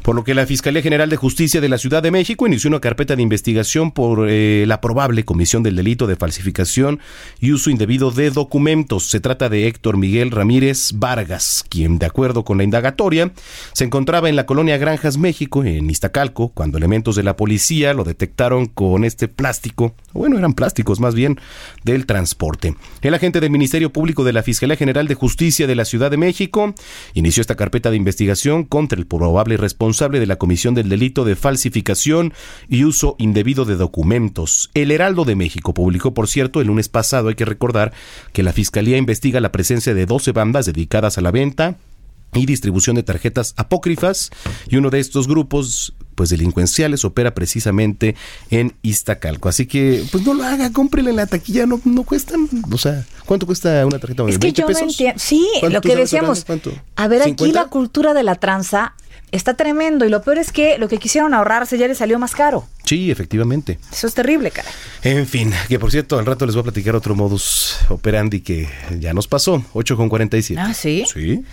[0.03, 2.79] Por lo que la Fiscalía General de Justicia de la Ciudad de México inició una
[2.79, 6.99] carpeta de investigación por eh, la probable comisión del delito de falsificación
[7.39, 9.09] y uso indebido de documentos.
[9.09, 13.31] Se trata de Héctor Miguel Ramírez Vargas, quien, de acuerdo con la indagatoria,
[13.73, 18.03] se encontraba en la colonia Granjas, México, en Iztacalco, cuando elementos de la policía lo
[18.03, 21.39] detectaron con este plástico, bueno, eran plásticos más bien,
[21.83, 22.75] del transporte.
[23.01, 26.17] El agente del Ministerio Público de la Fiscalía General de Justicia de la Ciudad de
[26.17, 26.64] México
[27.13, 31.35] inició esta carpeta de investigación contra el probable responsable de la comisión del delito de
[31.35, 32.33] falsificación
[32.67, 34.71] y uso indebido de documentos.
[34.73, 37.93] El Heraldo de México publicó, por cierto, el lunes pasado, hay que recordar,
[38.33, 41.77] que la Fiscalía investiga la presencia de 12 bandas dedicadas a la venta
[42.35, 44.31] y distribución de tarjetas apócrifas
[44.67, 48.15] y uno de estos grupos pues delincuenciales opera precisamente
[48.49, 49.49] en Iztacalco.
[49.49, 53.05] Así que pues no lo haga, cómprele en la taquilla, no, no cuestan, o sea,
[53.25, 54.23] ¿cuánto cuesta una tarjeta?
[54.27, 54.83] Es que ¿20 yo no pesos?
[54.83, 55.19] entiendo.
[55.19, 56.45] Sí, ¿Cuánto lo que decíamos.
[56.95, 57.51] A ver, aquí ¿50?
[57.51, 58.95] la cultura de la tranza
[59.31, 62.33] está tremendo y lo peor es que lo que quisieron ahorrarse ya les salió más
[62.33, 62.65] caro.
[62.85, 63.79] Sí, efectivamente.
[63.91, 64.69] Eso es terrible, cara.
[65.03, 68.69] En fin, que por cierto, al rato les voy a platicar otro modus operandi que
[68.99, 70.61] ya nos pasó, 8 con 47.
[70.61, 71.03] Ah, ¿sí?
[71.11, 71.43] Sí.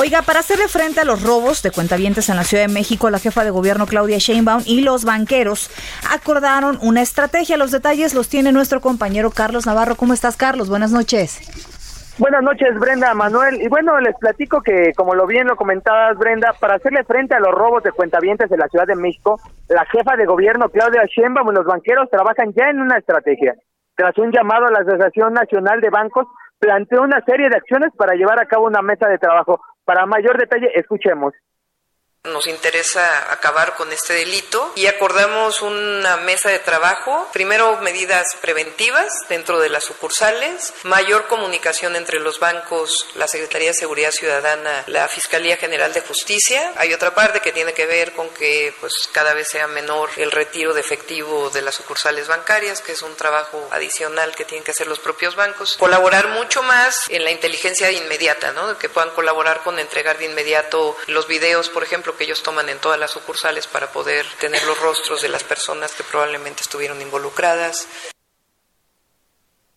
[0.00, 3.18] Oiga, para hacerle frente a los robos de cuentavientes en la Ciudad de México, la
[3.18, 5.68] jefa de gobierno Claudia Sheinbaum y los banqueros
[6.10, 7.58] acordaron una estrategia.
[7.58, 9.96] Los detalles los tiene nuestro compañero Carlos Navarro.
[9.96, 10.70] ¿Cómo estás, Carlos?
[10.70, 11.42] Buenas noches.
[12.16, 13.60] Buenas noches, Brenda, Manuel.
[13.60, 17.40] Y bueno, les platico que, como lo bien lo comentabas, Brenda, para hacerle frente a
[17.40, 19.38] los robos de cuentavientes en la Ciudad de México,
[19.68, 23.54] la jefa de gobierno, Claudia Sheinbaum, y los banqueros trabajan ya en una estrategia.
[23.96, 26.26] Tras un llamado a la Asociación Nacional de Bancos,
[26.58, 29.60] planteó una serie de acciones para llevar a cabo una mesa de trabajo.
[29.90, 31.34] Para mayor detalle, escuchemos.
[32.24, 39.10] Nos interesa acabar con este delito y acordamos una mesa de trabajo, primero medidas preventivas
[39.30, 45.08] dentro de las sucursales, mayor comunicación entre los bancos, la Secretaría de Seguridad Ciudadana, la
[45.08, 46.74] Fiscalía General de Justicia.
[46.76, 50.30] Hay otra parte que tiene que ver con que pues cada vez sea menor el
[50.30, 54.72] retiro de efectivo de las sucursales bancarias, que es un trabajo adicional que tienen que
[54.72, 55.78] hacer los propios bancos.
[55.78, 58.76] Colaborar mucho más en la inteligencia inmediata, ¿no?
[58.76, 62.78] Que puedan colaborar con entregar de inmediato los videos, por ejemplo, que ellos toman en
[62.78, 67.88] todas las sucursales para poder tener los rostros de las personas que probablemente estuvieron involucradas.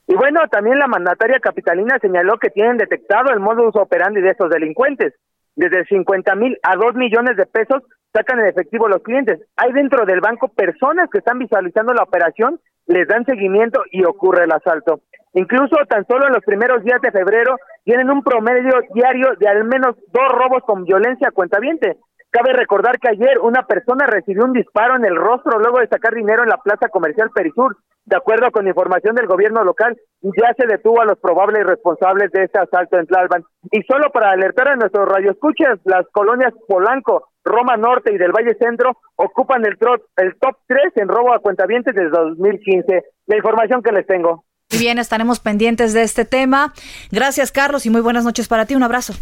[0.08, 5.14] bueno, también la mandataria capitalina señaló que tienen detectado el modus operandi de estos delincuentes.
[5.56, 9.42] Desde 50 mil a 2 millones de pesos sacan en efectivo los clientes.
[9.56, 14.46] Hay dentro del banco personas que están visualizando la operación, les dan seguimiento y ocurre
[14.46, 15.02] el asalto.
[15.34, 19.64] Incluso tan solo en los primeros días de febrero tienen un promedio diario de al
[19.64, 21.98] menos dos robos con violencia a cuentaviente.
[22.34, 26.16] Cabe recordar que ayer una persona recibió un disparo en el rostro luego de sacar
[26.16, 27.78] dinero en la plaza comercial Perisur.
[28.06, 32.46] De acuerdo con información del gobierno local, ya se detuvo a los probables responsables de
[32.46, 33.44] este asalto en Tlalpan.
[33.72, 38.56] Y solo para alertar a nuestros radioescuchas, las colonias Polanco, Roma Norte y del Valle
[38.56, 39.78] Centro ocupan el,
[40.18, 43.04] el top 3 en robo a cuentavientes desde 2015.
[43.28, 44.44] La información que les tengo.
[44.72, 46.74] Bien, estaremos pendientes de este tema.
[47.12, 48.74] Gracias, Carlos, y muy buenas noches para ti.
[48.74, 49.14] Un abrazo.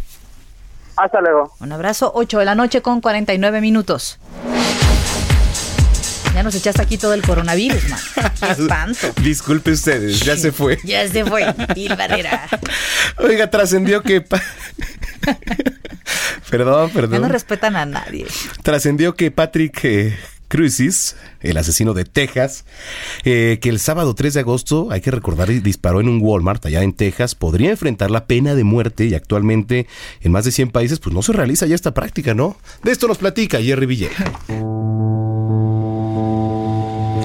[0.96, 1.54] Hasta luego.
[1.60, 4.18] Un abrazo, 8 de la noche con 49 minutos.
[6.34, 8.00] Ya nos echaste aquí todo el coronavirus, man.
[8.40, 9.08] Qué espanto.
[9.22, 10.78] Disculpe ustedes, ya se fue.
[10.84, 11.54] Ya se fue.
[11.74, 12.48] Gil Barrera.
[13.18, 14.22] Oiga, trascendió que.
[16.50, 17.20] perdón, Ya perdón.
[17.22, 18.26] no respetan a nadie.
[18.62, 20.18] Trascendió que Patrick eh,
[20.52, 22.66] Cruises, el asesino de Texas,
[23.24, 26.82] eh, que el sábado 3 de agosto, hay que recordar, disparó en un Walmart allá
[26.82, 29.86] en Texas, podría enfrentar la pena de muerte y actualmente
[30.20, 32.58] en más de 100 países pues no se realiza ya esta práctica, ¿no?
[32.82, 34.30] De esto nos platica Jerry Villegas.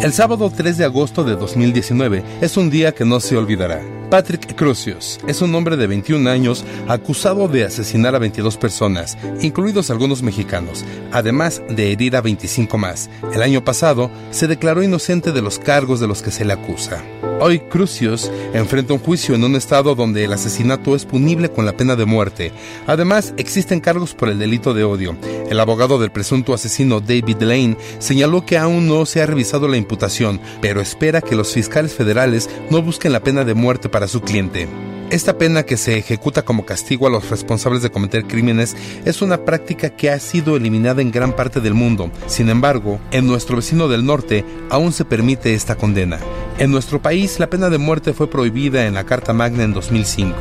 [0.02, 3.82] El sábado 3 de agosto de 2019 es un día que no se olvidará.
[4.10, 9.90] Patrick Crucius es un hombre de 21 años acusado de asesinar a 22 personas, incluidos
[9.90, 13.10] algunos mexicanos, además de herir a 25 más.
[13.34, 17.04] El año pasado se declaró inocente de los cargos de los que se le acusa.
[17.40, 21.78] Hoy Crucius enfrenta un juicio en un estado donde el asesinato es punible con la
[21.78, 22.52] pena de muerte.
[22.88, 25.16] Además, existen cargos por el delito de odio.
[25.48, 29.78] El abogado del presunto asesino David Lane señaló que aún no se ha revisado la
[29.78, 34.22] imputación, pero espera que los fiscales federales no busquen la pena de muerte para su
[34.22, 34.68] cliente.
[35.10, 38.76] Esta pena que se ejecuta como castigo a los responsables de cometer crímenes
[39.06, 42.12] es una práctica que ha sido eliminada en gran parte del mundo.
[42.28, 46.20] Sin embargo, en nuestro vecino del norte aún se permite esta condena.
[46.60, 50.36] En nuestro país la pena de muerte fue prohibida en la Carta Magna en 2005.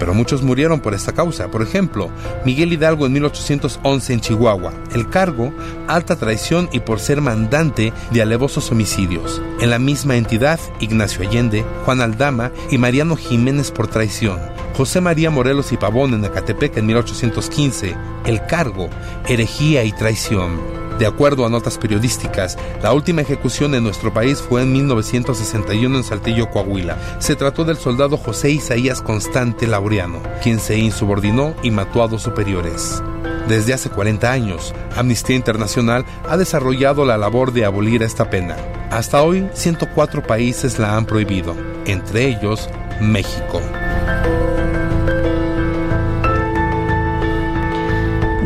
[0.00, 1.48] Pero muchos murieron por esta causa.
[1.48, 2.10] Por ejemplo,
[2.44, 4.72] Miguel Hidalgo en 1811 en Chihuahua.
[4.92, 5.52] El cargo,
[5.86, 9.40] alta traición y por ser mandante de alevosos homicidios.
[9.60, 14.40] En la misma entidad, Ignacio Allende, Juan Aldama y Mariano Jiménez por traición.
[14.76, 17.94] José María Morelos y Pavón en Ecatepec en 1815.
[18.24, 18.88] El cargo,
[19.28, 20.89] herejía y traición.
[21.00, 26.04] De acuerdo a notas periodísticas, la última ejecución en nuestro país fue en 1961 en
[26.04, 26.98] Saltillo, Coahuila.
[27.20, 32.20] Se trató del soldado José Isaías Constante Laureano, quien se insubordinó y mató a dos
[32.20, 33.02] superiores.
[33.48, 38.58] Desde hace 40 años, Amnistía Internacional ha desarrollado la labor de abolir esta pena.
[38.90, 42.68] Hasta hoy, 104 países la han prohibido, entre ellos
[43.00, 43.62] México.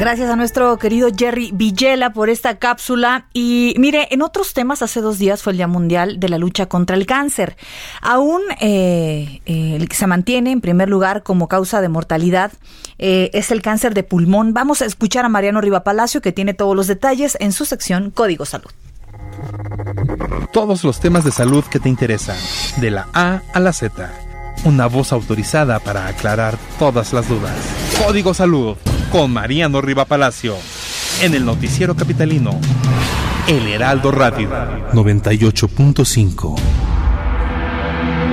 [0.04, 3.24] Gracias a nuestro querido Jerry Villela por esta cápsula.
[3.32, 6.66] Y mire, en otros temas, hace dos días fue el Día Mundial de la Lucha
[6.66, 7.56] contra el Cáncer.
[8.02, 12.52] Aún eh, eh, se mantiene en primer lugar como causa de mortalidad
[12.98, 14.52] eh, es el cáncer de pulmón.
[14.52, 18.10] Vamos a escuchar a Mariano Riva Palacio, que tiene todos los detalles en su sección
[18.10, 18.70] Código Salud.
[20.52, 22.36] Todos los temas de salud que te interesan,
[22.76, 24.12] de la A a la Z.
[24.66, 27.56] Una voz autorizada para aclarar todas las dudas.
[28.04, 28.76] Código Salud
[29.14, 30.56] con Mariano Riva Palacio.
[31.22, 32.58] En el noticiero capitalino.
[33.46, 34.50] El Heraldo Radio
[34.92, 36.56] 98.5.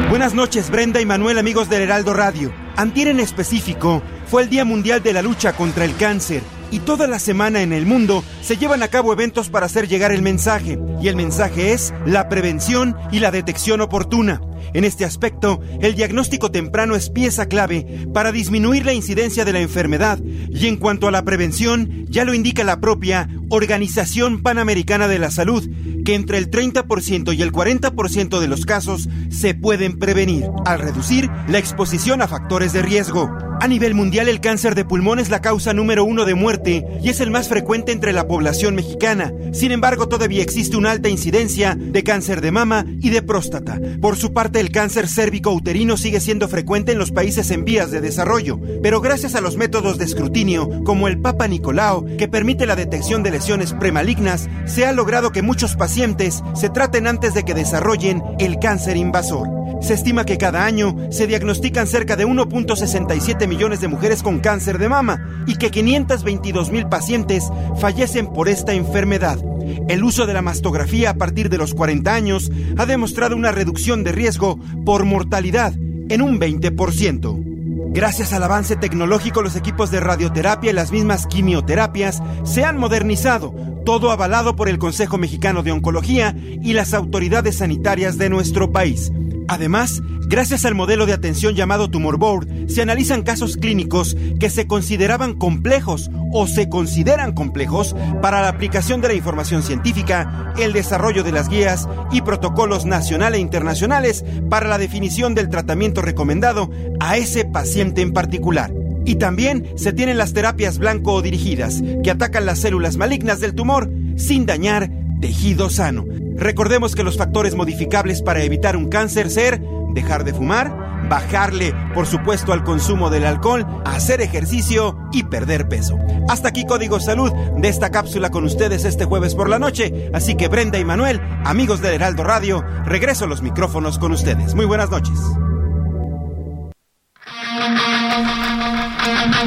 [0.10, 2.52] Buenas noches, Brenda y Manuel, amigos del Heraldo Radio.
[2.78, 7.06] Antier en específico fue el Día Mundial de la Lucha contra el Cáncer y toda
[7.06, 10.80] la semana en el mundo se llevan a cabo eventos para hacer llegar el mensaje.
[11.00, 14.42] Y el mensaje es la prevención y la detección oportuna.
[14.74, 19.62] En este aspecto, el diagnóstico temprano es pieza clave para disminuir la incidencia de la
[19.62, 25.20] enfermedad y en cuanto a la prevención, ya lo indica la propia Organización Panamericana de
[25.20, 25.70] la Salud,
[26.06, 31.30] que entre el 30% y el 40% de los casos se pueden prevenir al reducir
[31.48, 33.30] la exposición a factores de riesgo.
[33.62, 37.10] A nivel mundial, el cáncer de pulmón es la causa número uno de muerte y
[37.10, 39.32] es el más frecuente entre la población mexicana.
[39.54, 43.80] Sin embargo, todavía existe una alta incidencia de cáncer de mama y de próstata.
[44.02, 48.02] Por su parte, el cáncer cérvico-uterino sigue siendo frecuente en los países en vías de
[48.02, 52.76] desarrollo, pero gracias a los métodos de escrutinio, como el Papa Nicolau, que permite la
[52.76, 57.54] detección de lesiones premalignas, se ha logrado que muchos pacientes se traten antes de que
[57.54, 59.48] desarrollen el cáncer invasor.
[59.82, 64.78] Se estima que cada año se diagnostican cerca de 1.67 millones de mujeres con cáncer
[64.78, 67.46] de mama y que 522 mil pacientes
[67.80, 69.40] fallecen por esta enfermedad.
[69.88, 74.04] El uso de la mastografía a partir de los 40 años ha demostrado una reducción
[74.04, 75.74] de riesgo por mortalidad
[76.10, 77.92] en un 20%.
[77.94, 83.54] Gracias al avance tecnológico, los equipos de radioterapia y las mismas quimioterapias se han modernizado,
[83.86, 89.12] todo avalado por el Consejo Mexicano de Oncología y las autoridades sanitarias de nuestro país.
[89.52, 94.66] Además, gracias al modelo de atención llamado Tumor Board, se analizan casos clínicos que se
[94.66, 101.24] consideraban complejos o se consideran complejos para la aplicación de la información científica, el desarrollo
[101.24, 106.70] de las guías y protocolos nacionales e internacionales para la definición del tratamiento recomendado
[107.02, 108.74] a ese paciente en particular.
[109.04, 113.54] Y también se tienen las terapias blanco o dirigidas, que atacan las células malignas del
[113.54, 114.90] tumor sin dañar
[115.20, 116.06] tejido sano.
[116.42, 119.62] Recordemos que los factores modificables para evitar un cáncer ser
[119.94, 126.00] dejar de fumar, bajarle, por supuesto, al consumo del alcohol, hacer ejercicio y perder peso.
[126.30, 130.10] Hasta aquí Código Salud de esta cápsula con ustedes este jueves por la noche.
[130.16, 134.56] Así que Brenda y Manuel, amigos del Heraldo Radio, regreso a los micrófonos con ustedes.
[134.56, 135.20] Muy buenas noches.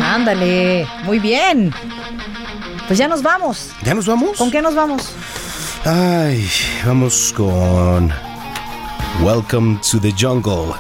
[0.01, 1.75] Ándale, muy bien.
[2.87, 3.73] Pues ya nos vamos.
[3.83, 4.39] ¿Ya nos vamos?
[4.39, 5.13] ¿Con qué nos vamos?
[5.87, 6.49] Ay,
[6.87, 8.11] vamos con
[9.23, 10.73] Welcome to the Jungle.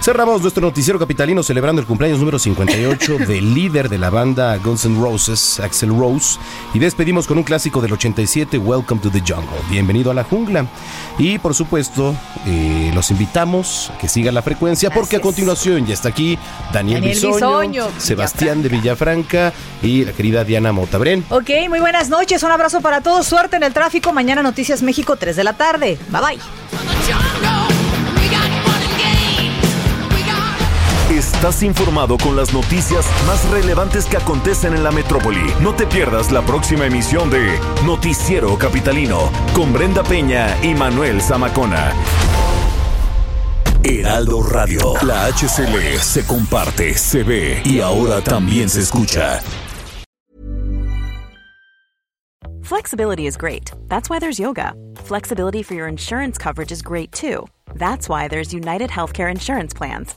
[0.00, 4.84] Cerramos nuestro noticiero capitalino celebrando el cumpleaños número 58 del líder de la banda Guns
[4.84, 6.38] N' Roses, Axel Rose,
[6.72, 9.58] y despedimos con un clásico del 87, Welcome to the Jungle.
[9.70, 10.66] Bienvenido a la jungla.
[11.18, 12.14] Y por supuesto,
[12.46, 16.38] eh, los invitamos a que sigan la frecuencia porque a continuación ya está aquí
[16.72, 21.24] Daniel, Daniel Bisoño, Bisoño, Sebastián de Villafranca y la querida Diana Motabren.
[21.28, 22.42] Ok, muy buenas noches.
[22.44, 23.26] Un abrazo para todos.
[23.26, 24.12] Suerte en el tráfico.
[24.12, 25.98] Mañana Noticias México, 3 de la tarde.
[26.10, 27.67] Bye bye.
[31.38, 35.54] Estás informado con las noticias más relevantes que acontecen en la metrópoli.
[35.60, 41.92] No te pierdas la próxima emisión de Noticiero Capitalino con Brenda Peña y Manuel Zamacona.
[43.84, 44.94] Heraldo Radio.
[45.02, 49.40] La HCL se comparte, se ve y ahora también se escucha.
[52.62, 53.70] Flexibility is great.
[53.86, 54.74] That's why there's yoga.
[55.04, 57.46] Flexibility for your insurance coverage is great too.
[57.76, 60.16] That's why there's United Healthcare Insurance Plans.